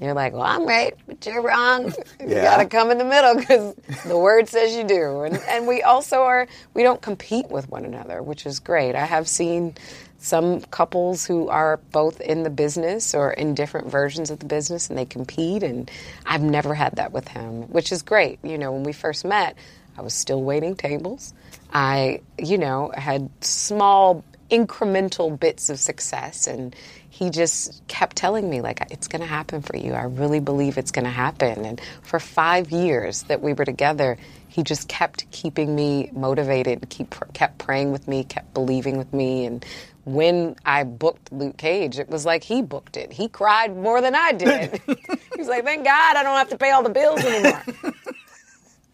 you're 0.02 0.14
like, 0.14 0.34
well, 0.34 0.44
I'm 0.44 0.68
right, 0.68 0.94
but 1.08 1.26
you're 1.26 1.42
wrong, 1.42 1.86
you 2.20 2.28
Yeah. 2.28 2.44
got 2.44 2.58
to 2.58 2.68
come 2.68 2.92
in 2.92 3.00
the 3.00 3.06
middle 3.06 3.36
because 3.36 3.76
the 4.06 4.18
word 4.18 4.50
says 4.50 4.76
you 4.76 4.84
do. 4.84 5.22
And, 5.24 5.38
and 5.50 5.68
we 5.68 5.82
also 5.84 6.24
are, 6.24 6.48
we 6.76 6.84
don't 6.84 7.02
compete 7.02 7.50
with 7.50 7.70
one 7.70 7.86
another, 7.86 8.22
which 8.22 8.46
is 8.46 8.60
great. 8.60 8.96
I 8.96 9.06
have 9.06 9.28
seen 9.28 9.76
some 10.20 10.62
couples 10.62 11.26
who 11.26 11.48
are 11.50 11.78
both 11.92 12.22
in 12.22 12.44
the 12.44 12.50
business 12.50 13.16
or 13.16 13.32
in 13.34 13.56
different 13.56 13.88
versions 13.88 14.32
of 14.32 14.40
the 14.40 14.46
business 14.46 14.90
and 14.90 14.98
they 14.98 15.06
compete 15.06 15.64
and 15.64 15.90
I've 16.26 16.42
never 16.44 16.74
had 16.76 16.98
that 16.98 17.12
with 17.14 17.28
him, 17.30 17.64
which 17.72 17.92
is 17.92 18.02
great. 18.02 18.40
You 18.44 18.58
know, 18.58 18.72
when 18.74 18.84
we 18.84 18.94
first 18.94 19.26
met, 19.26 19.56
I 19.98 20.02
was 20.02 20.14
still 20.14 20.42
waiting 20.42 20.76
tables. 20.76 21.34
I, 21.74 22.22
you 22.38 22.58
know, 22.58 22.92
had 22.96 23.30
small 23.42 24.24
incremental 24.50 25.38
bits 25.38 25.70
of 25.70 25.80
success 25.80 26.48
and 26.48 26.76
he 27.10 27.30
just 27.30 27.86
kept 27.88 28.16
telling 28.16 28.50
me 28.50 28.62
like 28.62 28.80
it's 28.92 29.08
going 29.08 29.22
to 29.22 29.28
happen 29.28 29.62
for 29.62 29.76
you. 29.76 29.94
I 29.94 30.04
really 30.04 30.40
believe 30.40 30.78
it's 30.78 30.92
going 30.92 31.06
to 31.06 31.12
happen. 31.12 31.66
And 31.66 31.82
for 32.04 32.20
5 32.20 32.72
years 32.72 33.24
that 33.24 33.42
we 33.42 33.54
were 33.54 33.66
together, 33.66 34.18
he 34.48 34.64
just 34.64 34.88
kept 34.88 35.30
keeping 35.32 35.76
me 35.76 36.10
motivated, 36.14 36.88
keep 36.90 37.16
kept 37.34 37.58
praying 37.58 37.92
with 37.92 38.08
me, 38.08 38.24
kept 38.24 38.54
believing 38.54 38.98
with 38.98 39.12
me 39.14 39.46
and 39.46 39.66
when 40.08 40.56
I 40.66 40.86
booked 40.86 41.34
Luke 41.34 41.58
Cage, 41.58 42.00
it 42.00 42.08
was 42.08 42.26
like 42.26 42.42
he 42.42 42.62
booked 42.62 42.96
it. 42.96 43.12
He 43.12 43.28
cried 43.28 43.76
more 43.76 44.00
than 44.00 44.16
I 44.16 44.32
did. 44.32 44.82
He's 45.36 45.50
like, 45.50 45.66
"Thank 45.66 45.84
God 45.84 46.16
I 46.16 46.24
don't 46.24 46.38
have 46.38 46.48
to 46.50 46.58
pay 46.58 46.72
all 46.72 46.82
the 46.82 46.90
bills 46.90 47.20
anymore." 47.20 47.62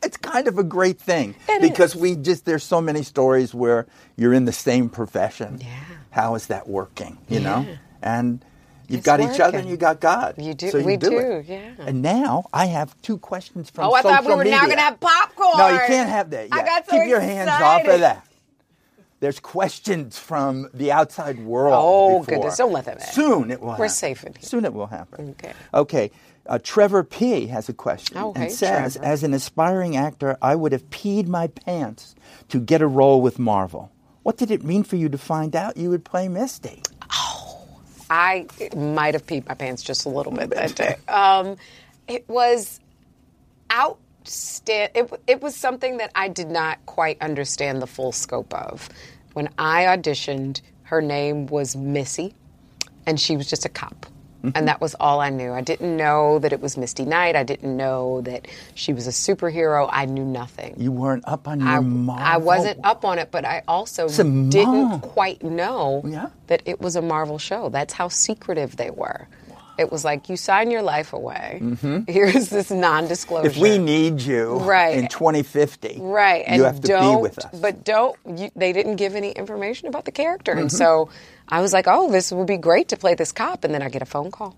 it's 0.04 0.18
kind 0.18 0.48
of 0.48 0.58
a 0.58 0.64
great 0.64 1.00
thing 1.00 1.36
It 1.50 1.62
because 1.62 1.96
is. 1.96 2.02
we 2.02 2.16
just 2.16 2.46
there's 2.46 2.64
so 2.64 2.82
many 2.82 3.04
stories 3.04 3.54
where 3.54 3.86
you're 4.16 4.34
in 4.34 4.46
the 4.46 4.52
same 4.54 4.90
profession. 4.90 5.60
Yeah. 5.62 5.68
How 6.12 6.36
is 6.36 6.48
that 6.48 6.68
working? 6.68 7.18
You 7.30 7.40
know, 7.40 7.66
and 8.02 8.44
you've 8.88 9.00
It's 9.00 9.06
got 9.06 9.20
each 9.20 9.40
other 9.40 9.58
and 9.58 9.68
you 9.70 9.78
got 9.78 10.00
God. 10.00 10.36
You 10.38 10.54
do- 10.54 10.70
So 10.70 10.78
you 10.78 10.86
we 10.86 10.98
do, 10.98 11.10
do, 11.10 11.18
it. 11.20 11.46
yeah. 11.48 11.72
And 11.80 12.02
now 12.02 12.46
I 12.54 12.68
have 12.68 12.96
two 13.02 13.18
questions 13.18 13.70
from 13.70 13.86
oh, 13.86 13.94
I 13.94 14.02
thought 14.02 14.26
we 14.26 14.36
were 14.36 14.44
now 14.44 14.66
going 14.66 14.78
to 14.78 14.82
have 14.82 15.00
popcorn. 15.00 15.58
No, 15.58 15.70
you 15.70 15.80
can't 15.88 16.10
have 16.10 16.30
that 16.32 16.50
yet. 16.50 16.54
I 16.54 16.64
got 16.66 16.86
so 16.88 17.00
Keep 17.00 17.08
your 17.10 17.20
hands 17.22 17.50
off 17.50 17.86
of 17.88 18.00
that. 18.02 18.28
There's 19.20 19.40
questions 19.40 20.20
from 20.20 20.70
the 20.74 20.92
outside 20.92 21.40
world. 21.40 21.74
Oh, 21.78 22.20
before. 22.20 22.36
goodness. 22.36 22.58
Don't 22.58 22.74
let 22.74 22.84
them 22.86 22.98
in. 22.98 23.06
Soon 23.06 23.52
it 23.52 23.62
will 23.62 23.70
happen. 23.70 23.82
We're 23.82 23.88
safe 23.88 24.24
in 24.26 24.34
here. 24.34 24.42
Soon 24.44 24.66
it 24.66 24.74
will 24.74 24.88
happen. 24.88 25.30
Okay. 25.40 25.54
Okay. 25.74 26.12
Uh, 26.46 26.60
Trevor 26.62 27.04
P. 27.04 27.48
has 27.48 27.70
a 27.70 27.74
question 27.74 28.18
Oh, 28.18 28.34
and 28.36 28.52
says, 28.52 28.94
Trevor. 28.96 29.06
as 29.08 29.24
an 29.24 29.34
aspiring 29.34 29.96
actor, 29.96 30.38
I 30.42 30.56
would 30.56 30.72
have 30.74 30.90
peed 30.90 31.28
my 31.28 31.48
pants 31.48 32.16
to 32.50 32.60
get 32.60 32.82
a 32.82 32.88
role 32.88 33.22
with 33.22 33.40
Marvel. 33.40 33.92
What 34.24 34.38
did 34.38 34.52
it 34.52 34.64
mean 34.64 34.84
for 34.84 34.96
you 34.98 35.08
to 35.10 35.18
find 35.18 35.56
out 35.56 35.78
you 35.78 35.90
would 35.90 36.04
play 36.04 36.28
Misty? 36.28 36.82
Oh, 37.14 37.66
I 38.10 38.48
might 38.76 39.14
have 39.14 39.26
peed 39.26 39.48
my 39.48 39.54
pants 39.54 39.82
just 39.84 40.06
a 40.06 40.10
little 40.10 40.32
bit 40.34 40.50
that 40.52 40.76
day. 40.76 40.96
Um, 41.08 41.56
it 42.08 42.28
was 42.28 42.80
outstand. 43.70 44.90
It, 44.96 45.22
it 45.28 45.42
was 45.42 45.56
something 45.56 45.98
that 45.98 46.12
I 46.16 46.28
did 46.28 46.50
not 46.50 46.86
quite 46.86 47.22
understand 47.22 47.82
the 47.82 47.88
full 47.88 48.12
scope 48.12 48.54
of. 48.54 48.90
When 49.34 49.50
I 49.58 49.84
auditioned, 49.86 50.62
her 50.84 51.02
name 51.02 51.48
was 51.48 51.76
Missy, 51.76 52.34
and 53.06 53.20
she 53.20 53.36
was 53.38 53.50
just 53.50 53.66
a 53.66 53.70
cop. 53.70 54.06
Mm-hmm. 54.44 54.58
And 54.58 54.68
that 54.68 54.82
was 54.82 54.94
all 55.00 55.22
I 55.22 55.30
knew. 55.30 55.54
I 55.54 55.62
didn't 55.62 55.96
know 55.96 56.38
that 56.40 56.52
it 56.52 56.60
was 56.60 56.76
Misty 56.78 57.06
Knight. 57.06 57.38
I 57.38 57.44
didn't 57.44 57.78
know 57.78 58.20
that 58.22 58.46
she 58.76 58.92
was 58.92 59.08
a 59.08 59.12
superhero. 59.12 59.88
I 59.90 60.04
knew 60.04 60.26
nothing. 60.26 60.76
You 60.78 60.92
weren't 60.92 61.24
up 61.26 61.48
on 61.48 61.62
your 61.62 61.70
I, 61.70 61.80
Marvel. 61.80 62.26
I 62.26 62.38
wasn't 62.38 62.80
up 62.84 63.06
on 63.06 63.20
it, 63.20 63.30
but 63.32 63.46
I 63.46 63.64
also 63.70 64.10
didn't 64.10 65.00
quite 65.00 65.44
know 65.44 66.02
Yeah. 66.06 66.28
that 66.48 66.62
it 66.66 66.82
was 66.82 66.98
a 66.98 67.02
Marvel 67.02 67.38
show. 67.38 67.70
That's 67.70 67.94
how 67.94 68.10
secretive 68.10 68.76
they 68.76 68.90
were. 68.90 69.28
It 69.78 69.92
was 69.92 70.06
like 70.06 70.30
you 70.30 70.38
sign 70.38 70.70
your 70.70 70.84
life 70.84 71.14
away. 71.14 71.62
Here's 72.08 72.50
this 72.50 72.70
non-disclosure. 72.70 73.50
Mm-hmm. 73.50 73.58
If 73.58 73.62
we 73.64 73.78
need 73.80 74.22
you 74.22 74.58
Right. 74.60 74.98
in 74.98 75.08
2050, 75.08 75.98
right, 76.02 76.44
and 76.46 76.58
you 76.58 76.64
have 76.64 76.80
to 76.82 76.88
don't, 76.88 77.18
be 77.18 77.22
with 77.22 77.40
us. 77.40 77.60
But 77.60 77.84
don't. 77.84 78.16
You, 78.38 78.52
they 78.56 78.72
didn't 78.72 78.98
give 78.98 79.16
any 79.16 79.32
information 79.32 79.88
about 79.88 80.06
the 80.06 80.12
character, 80.12 80.52
Mm-hmm. 80.52 80.62
and 80.62 80.72
so 80.72 81.10
I 81.50 81.62
was 81.62 81.74
like, 81.74 81.86
"Oh, 81.88 82.12
this 82.12 82.32
would 82.32 82.48
be 82.48 82.58
great 82.58 82.90
to 82.90 82.98
play 82.98 83.16
this 83.16 83.32
cop." 83.32 83.64
And 83.64 83.74
then 83.74 83.82
I 83.82 83.90
get 83.90 84.02
a 84.02 84.06
phone 84.06 84.30
call 84.32 84.56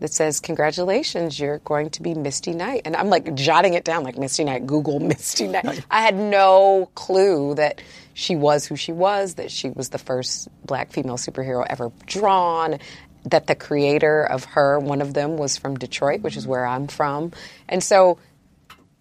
that 0.00 0.12
says, 0.12 0.38
"Congratulations, 0.38 1.40
you're 1.40 1.58
going 1.60 1.88
to 1.90 2.02
be 2.02 2.12
Misty 2.14 2.52
Knight." 2.52 2.82
And 2.84 2.94
I'm 2.94 3.08
like 3.08 3.34
jotting 3.34 3.72
it 3.74 3.84
down, 3.84 4.04
like 4.04 4.18
Misty 4.18 4.44
Knight. 4.44 4.66
Google 4.66 5.00
Misty 5.12 5.48
Knight. 5.48 5.84
I 5.90 6.02
had 6.02 6.14
no 6.14 6.90
clue 6.94 7.54
that 7.54 7.80
she 8.14 8.36
was 8.36 8.66
who 8.66 8.76
she 8.76 8.92
was. 8.92 9.34
That 9.34 9.50
she 9.50 9.70
was 9.70 9.88
the 9.88 9.98
first 9.98 10.48
black 10.66 10.92
female 10.92 11.16
superhero 11.16 11.64
ever 11.68 11.90
drawn. 12.06 12.78
That 13.24 13.46
the 13.46 13.54
creator 13.54 14.22
of 14.24 14.44
her, 14.44 14.78
one 14.78 15.02
of 15.02 15.14
them, 15.14 15.36
was 15.36 15.56
from 15.56 15.76
Detroit, 15.76 16.20
which 16.22 16.36
is 16.36 16.46
where 16.46 16.64
I'm 16.64 16.86
from, 16.86 17.32
and 17.68 17.82
so 17.82 18.18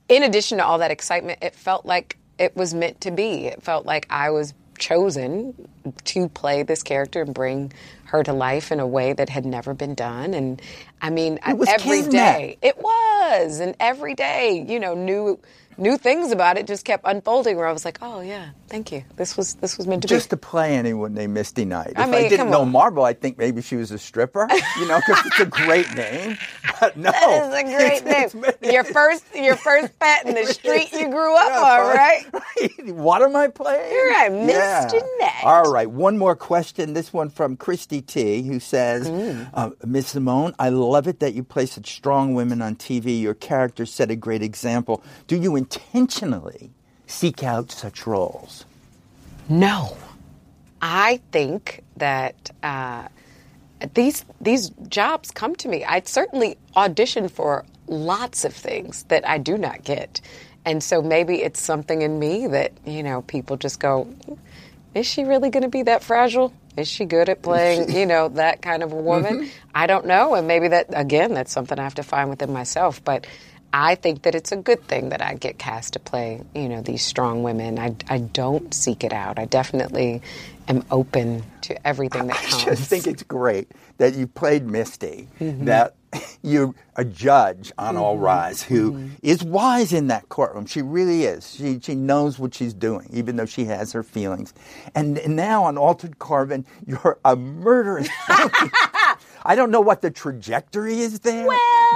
in 0.10 0.23
addition 0.23 0.58
to 0.58 0.65
all 0.65 0.80
that 0.80 0.91
excitement, 0.91 1.39
it 1.41 1.56
felt 1.56 1.86
like 1.86 2.17
it 2.38 2.56
was 2.56 2.73
meant 2.73 3.01
to 3.01 3.12
be. 3.12 3.47
It 3.47 3.63
felt 3.63 3.86
like 3.86 4.08
I 4.10 4.30
was 4.30 4.53
chosen 4.77 5.67
to 6.06 6.30
play 6.30 6.63
this 6.63 6.84
character 6.84 7.21
and 7.21 7.34
bring 7.34 7.73
her 8.06 8.23
to 8.23 8.32
life 8.32 8.71
in 8.71 8.80
a 8.80 8.88
way 8.88 9.13
that 9.13 9.30
had 9.30 9.45
never 9.45 9.73
been 9.73 9.95
done. 9.95 10.34
And 10.34 10.62
I 11.01 11.10
mean, 11.10 11.39
every 11.43 11.67
Kismet. 11.67 12.12
day 12.12 12.58
it 12.62 12.77
was, 12.77 13.60
and 13.60 13.75
every 13.80 14.13
day, 14.13 14.65
you 14.67 14.80
know, 14.80 14.93
new 14.93 15.39
new 15.77 15.97
things 15.97 16.31
about 16.31 16.57
it 16.57 16.67
just 16.67 16.85
kept 16.85 17.03
unfolding. 17.05 17.57
Where 17.57 17.67
I 17.67 17.71
was 17.73 17.85
like, 17.85 17.97
oh 18.01 18.21
yeah, 18.21 18.49
thank 18.67 18.91
you. 18.91 19.03
This 19.15 19.37
was 19.37 19.55
this 19.55 19.77
was 19.77 19.87
meant 19.87 20.01
to 20.03 20.07
just 20.07 20.15
be. 20.15 20.19
Just 20.19 20.29
to 20.31 20.37
play 20.37 20.75
anyone 20.75 21.13
named 21.13 21.33
Misty 21.33 21.65
Knight. 21.65 21.91
If 21.91 21.97
I 21.99 22.03
I, 22.03 22.29
didn't 22.29 22.49
know 22.49 22.61
on. 22.61 22.71
Marvel, 22.71 23.03
I 23.03 23.13
think 23.13 23.37
maybe 23.37 23.61
she 23.61 23.75
was 23.75 23.91
a 23.91 23.97
stripper, 23.97 24.47
you 24.79 24.87
know, 24.87 24.97
because 25.05 25.25
it's 25.25 25.39
a 25.39 25.45
great 25.45 25.93
name. 25.95 26.37
But 26.79 26.95
no, 26.97 27.11
That 27.11 27.49
is 27.49 27.53
a 27.55 27.63
great 27.63 28.01
It's- 28.03 28.33
name. 28.33 28.43
it's- 28.45 28.73
Your 28.73 28.83
first 28.83 29.23
your 29.35 29.55
first 29.55 29.97
pet 29.99 30.25
in 30.27 30.35
the 30.35 30.45
street 30.53 30.91
you 30.93 31.09
grew 31.09 31.35
up 31.35 31.49
Yeah, 31.49 31.59
on, 31.61 31.95
right? 31.95 32.25
right. 32.33 32.93
What 32.95 33.21
am 33.21 33.35
I 33.35 33.47
playing? 33.47 33.91
You're 33.91 34.09
right, 34.11 34.31
Mr. 34.31 35.01
Knight. 35.19 35.43
All 35.43 35.71
right, 35.71 35.89
one 35.89 36.17
more 36.17 36.35
question. 36.35 36.93
This 36.93 37.11
one 37.13 37.29
from 37.29 37.55
Christy 37.57 38.01
T, 38.01 38.43
who 38.43 38.59
says, 38.59 39.07
Mm. 39.09 39.49
uh, 39.53 39.69
Miss 39.85 40.07
Simone, 40.09 40.53
I 40.59 40.69
love 40.69 41.07
it 41.07 41.19
that 41.19 41.33
you 41.33 41.43
play 41.43 41.65
such 41.65 41.95
strong 41.95 42.33
women 42.33 42.61
on 42.61 42.75
TV. 42.75 43.19
Your 43.21 43.33
character 43.33 43.85
set 43.85 44.11
a 44.11 44.15
great 44.15 44.41
example. 44.43 45.03
Do 45.27 45.35
you 45.37 45.55
intentionally 45.75 46.71
seek 47.08 47.43
out 47.43 47.71
such 47.71 48.08
roles? 48.08 48.65
No, 49.49 49.97
I 50.82 51.21
think 51.32 51.84
that 51.97 52.51
uh, 52.63 53.08
these 53.93 54.25
these 54.41 54.69
jobs 54.88 55.32
come 55.32 55.56
to 55.58 55.67
me. 55.67 55.84
I 55.86 56.01
certainly 56.01 56.58
audition 56.75 57.30
for 57.30 57.65
lots 57.88 58.43
of 58.45 58.53
things 58.53 59.03
that 59.03 59.27
I 59.27 59.38
do 59.38 59.58
not 59.58 59.84
get. 59.84 60.21
And 60.65 60.84
so 60.84 61.01
maybe 61.01 61.41
it's 61.43 61.62
something 61.62 62.01
in 62.01 62.19
me 62.19 62.47
that, 62.47 62.73
you 62.86 63.01
know, 63.01 63.21
people 63.21 63.56
just 63.56 63.80
go, 63.80 64.13
is 64.93 65.06
she 65.06 65.23
really 65.23 65.49
going 65.49 65.63
to 65.63 65.69
be 65.69 65.84
that 65.84 66.03
fragile? 66.03 66.51
Is 66.75 66.89
she 66.89 67.06
good 67.06 67.30
at 67.30 67.41
playing, 67.41 67.89
you 67.95 68.06
know, 68.06 68.27
that 68.30 68.62
kind 68.62 68.84
of 68.84 68.91
a 68.91 68.95
woman? 68.95 69.43
Mm-hmm. 69.43 69.49
I 69.73 69.88
don't 69.88 70.06
know. 70.06 70.36
And 70.36 70.45
maybe 70.45 70.67
that, 70.67 70.88
again, 70.89 71.34
that's 71.34 71.53
something 71.53 71.80
I 71.80 71.84
have 71.84 71.95
to 71.95 72.03
find 72.03 72.30
within 72.30 72.51
myself. 72.51 73.01
But 73.01 73.25
I 73.73 73.95
think 73.95 74.23
that 74.23 74.34
it's 74.36 74.51
a 74.51 74.58
good 74.58 74.84
thing 74.88 75.10
that 75.10 75.21
I 75.21 75.36
get 75.36 75.58
cast 75.60 75.93
to 75.93 75.99
play, 75.99 76.41
you 76.56 76.69
know, 76.69 76.82
these 76.82 77.03
strong 77.06 77.43
women. 77.43 77.77
I, 77.77 77.95
I 78.10 78.19
don't 78.19 78.73
seek 78.73 79.03
it 79.03 79.13
out. 79.13 79.38
I 79.38 79.45
definitely 79.45 80.21
am 80.67 80.84
open 80.91 81.43
to 81.62 81.88
everything 81.88 82.27
that 82.27 82.38
comes. 82.38 82.63
I 82.67 82.75
just 82.75 82.89
think 82.89 83.08
it's 83.08 83.23
great 83.23 83.69
that 83.97 84.15
you 84.15 84.27
played 84.27 84.65
Misty, 84.65 85.27
Mm-hmm. 85.39 85.65
that 85.65 85.95
you're 86.41 86.73
a 86.95 87.03
judge 87.03 87.71
on 87.77 87.97
All 87.97 88.17
Rise 88.17 88.63
who 88.63 89.10
is 89.21 89.39
Mm-hmm. 89.39 89.51
wise 89.51 89.91
in 89.93 90.08
that 90.08 90.30
courtroom. 90.30 90.65
She 90.65 90.82
really 90.82 91.23
is. 91.25 91.53
She, 91.56 91.80
she 91.82 91.95
knows 91.95 92.39
what 92.39 92.53
she's 92.56 92.73
doing, 92.73 93.10
even 93.12 93.36
though 93.36 93.45
she 93.45 93.65
has 93.65 93.91
her 93.91 94.03
feelings. 94.03 94.53
And, 94.95 95.17
and 95.19 95.36
now 95.36 95.65
on 95.65 95.77
Altered 95.77 96.17
Carbon, 96.19 96.65
you're 96.86 97.19
a 97.25 97.36
murderous. 97.36 98.08
I 99.47 99.55
don't 99.55 99.71
know 99.71 99.79
what 99.81 100.01
the 100.01 100.12
trajectory 100.12 100.99
is 100.99 101.19
there, 101.21 101.47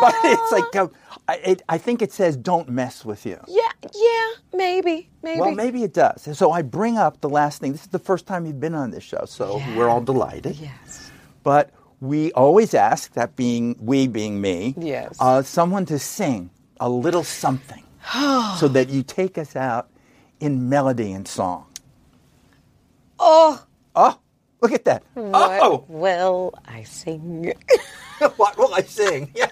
but 0.02 0.16
it's 0.24 0.52
like, 0.52 0.74
a, 0.76 0.90
I, 1.28 1.36
it, 1.36 1.62
I 1.70 1.78
think 1.78 2.02
it 2.02 2.12
says, 2.14 2.38
don't 2.38 2.70
mess 2.70 3.04
with 3.04 3.26
you. 3.26 3.38
yeah, 3.48 3.70
yeah, 3.94 4.30
maybe, 4.54 5.10
maybe. 5.22 5.40
Well, 5.42 5.52
maybe 5.54 5.84
it 5.84 5.94
does. 5.94 6.26
And 6.28 6.36
so 6.38 6.52
I 6.52 6.62
bring 6.62 6.98
up 6.98 7.20
the 7.22 7.30
last 7.30 7.60
thing. 7.60 7.74
This 7.74 7.82
is 7.82 7.88
the 7.88 8.00
first 8.00 8.26
time 8.26 8.46
you've 8.46 8.60
been 8.62 8.74
on 8.74 8.92
this 8.92 9.04
show, 9.04 9.26
so 9.26 9.62
we're 9.76 9.90
all 9.90 10.02
delighted. 10.02 10.56
Yes. 10.56 11.12
But 11.44 11.72
we 12.00 12.32
always 12.32 12.74
ask, 12.74 13.14
that 13.14 13.36
being 13.36 13.76
we 13.80 14.08
being 14.08 14.40
me, 14.40 14.74
Yes. 14.78 15.18
uh, 15.20 15.42
someone 15.44 15.86
to 15.88 16.00
sing 16.00 16.50
a 16.80 16.90
little 16.90 17.24
something 17.24 17.84
so 18.58 18.68
that 18.70 18.90
you 18.90 19.04
take 19.04 19.38
us 19.38 19.56
out 19.58 19.90
in 20.40 20.70
melody 20.70 21.12
and 21.12 21.28
song. 21.28 21.66
Oh, 23.20 23.62
Oh, 23.94 24.18
look 24.62 24.72
at 24.72 24.86
that. 24.86 25.04
what 25.14 25.62
Oh, 25.62 25.86
will 25.88 26.54
I 26.66 26.84
sing? 26.84 27.54
what 28.38 28.58
will 28.58 28.74
I 28.74 28.82
sing? 28.82 29.32
Yeah. 29.36 29.48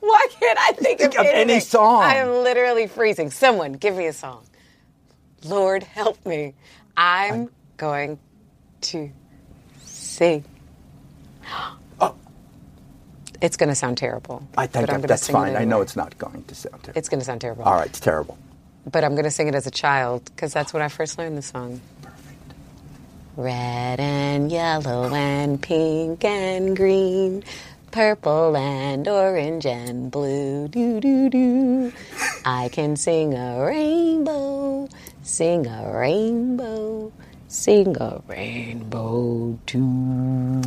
Why 0.00 0.26
can't 0.30 0.58
I 0.58 0.72
think, 0.72 0.98
Think 0.98 1.14
of, 1.14 1.20
of 1.20 1.26
any 1.26 1.60
song. 1.60 2.02
I 2.02 2.16
am 2.16 2.42
literally 2.42 2.88
freezing. 2.88 3.30
Someone, 3.30 3.74
give 3.74 3.94
me 3.94 4.06
a 4.06 4.12
song. 4.12 4.44
Lord, 5.44 5.84
help 5.84 6.24
me. 6.26 6.54
I'm 6.96 7.50
going 7.76 8.18
to 8.82 9.12
sing. 9.84 10.44
Oh. 12.00 12.14
It's 13.40 13.56
going 13.56 13.68
to 13.68 13.74
sound 13.76 13.98
terrible. 13.98 14.46
I 14.56 14.66
think 14.66 14.90
I'm 14.90 15.00
that's 15.02 15.28
fine. 15.28 15.56
I 15.56 15.64
know 15.64 15.80
it's 15.80 15.96
not 15.96 16.16
going 16.18 16.44
to 16.44 16.54
sound 16.54 16.82
terrible. 16.82 16.98
It's 16.98 17.08
going 17.08 17.20
to 17.20 17.24
sound 17.24 17.40
terrible. 17.40 17.64
All 17.64 17.74
right, 17.74 17.86
it's 17.88 18.00
terrible. 18.00 18.38
But 18.90 19.04
I'm 19.04 19.12
going 19.12 19.24
to 19.24 19.30
sing 19.30 19.48
it 19.48 19.54
as 19.54 19.66
a 19.66 19.70
child 19.70 20.24
because 20.24 20.52
that's 20.52 20.72
when 20.72 20.82
I 20.82 20.88
first 20.88 21.16
learned 21.18 21.38
the 21.38 21.42
song. 21.42 21.80
Red 23.36 23.98
and 23.98 24.52
yellow 24.52 25.12
and 25.14 25.62
pink 25.62 26.22
and 26.22 26.76
green, 26.76 27.42
purple 27.90 28.54
and 28.54 29.08
orange 29.08 29.64
and 29.64 30.10
blue. 30.10 30.68
Doo 30.68 31.00
doo 31.00 31.30
doo. 31.30 31.92
I 32.44 32.68
can 32.68 32.94
sing 32.94 33.32
a 33.32 33.64
rainbow, 33.64 34.86
sing 35.22 35.66
a 35.66 35.90
rainbow, 35.98 37.10
sing 37.48 37.96
a 37.96 38.20
rainbow 38.28 39.58
too. 39.64 40.60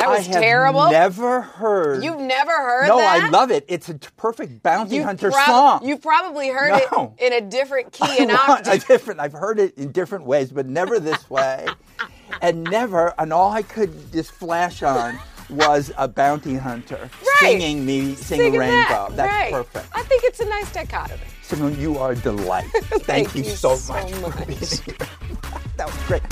That 0.00 0.08
was 0.08 0.28
I 0.28 0.32
have 0.32 0.42
terrible. 0.42 0.90
Never 0.90 1.40
heard. 1.42 2.02
You've 2.02 2.20
never 2.20 2.50
heard 2.52 2.88
no, 2.88 2.98
that? 2.98 3.24
I 3.24 3.28
love 3.28 3.50
it. 3.50 3.64
It's 3.68 3.88
a 3.88 3.94
perfect 3.94 4.62
bounty 4.62 4.96
You've 4.96 5.04
hunter 5.04 5.30
prob- 5.30 5.46
song. 5.46 5.80
You've 5.86 6.02
probably 6.02 6.48
heard 6.48 6.80
No. 6.92 7.14
it 7.18 7.26
in 7.26 7.32
a 7.44 7.46
different 7.48 7.92
key 8.00 8.16
and 8.20 8.30
octave. 8.30 8.86
different. 8.86 9.20
I've 9.20 9.32
heard 9.32 9.58
it 9.58 9.76
in 9.78 9.92
different 9.92 10.24
ways, 10.24 10.50
but 10.52 10.66
never 10.66 10.98
this 11.00 11.28
way, 11.36 11.66
and 12.42 12.64
never. 12.64 13.14
And 13.18 13.32
all 13.32 13.52
I 13.52 13.62
could 13.62 14.12
just 14.12 14.32
flash 14.32 14.82
on 14.82 15.18
was 15.50 15.90
a 15.98 16.06
bounty 16.06 16.54
hunter 16.54 17.10
Right. 17.20 17.38
singing 17.40 17.84
me 17.84 18.14
sing 18.14 18.38
Singing 18.38 18.58
rainbow. 18.60 19.08
that, 19.10 19.16
That's 19.16 19.32
right. 19.32 19.52
perfect. 19.52 19.86
I 19.94 20.02
think 20.04 20.22
it's 20.24 20.38
a 20.40 20.48
nice 20.48 20.72
dichotomy. 20.72 21.20
Simone, 21.42 21.76
you 21.80 21.98
are 21.98 22.12
a 22.12 22.16
delight. 22.16 22.66
Thank, 22.72 23.04
Thank 23.04 23.34
you, 23.34 23.42
you 23.42 23.50
so 23.50 23.74
so 23.74 23.92
much. 23.94 24.12
for 24.12 24.20
much. 24.20 24.80
that 25.76 25.86
was 25.86 25.96
great. 26.06 26.22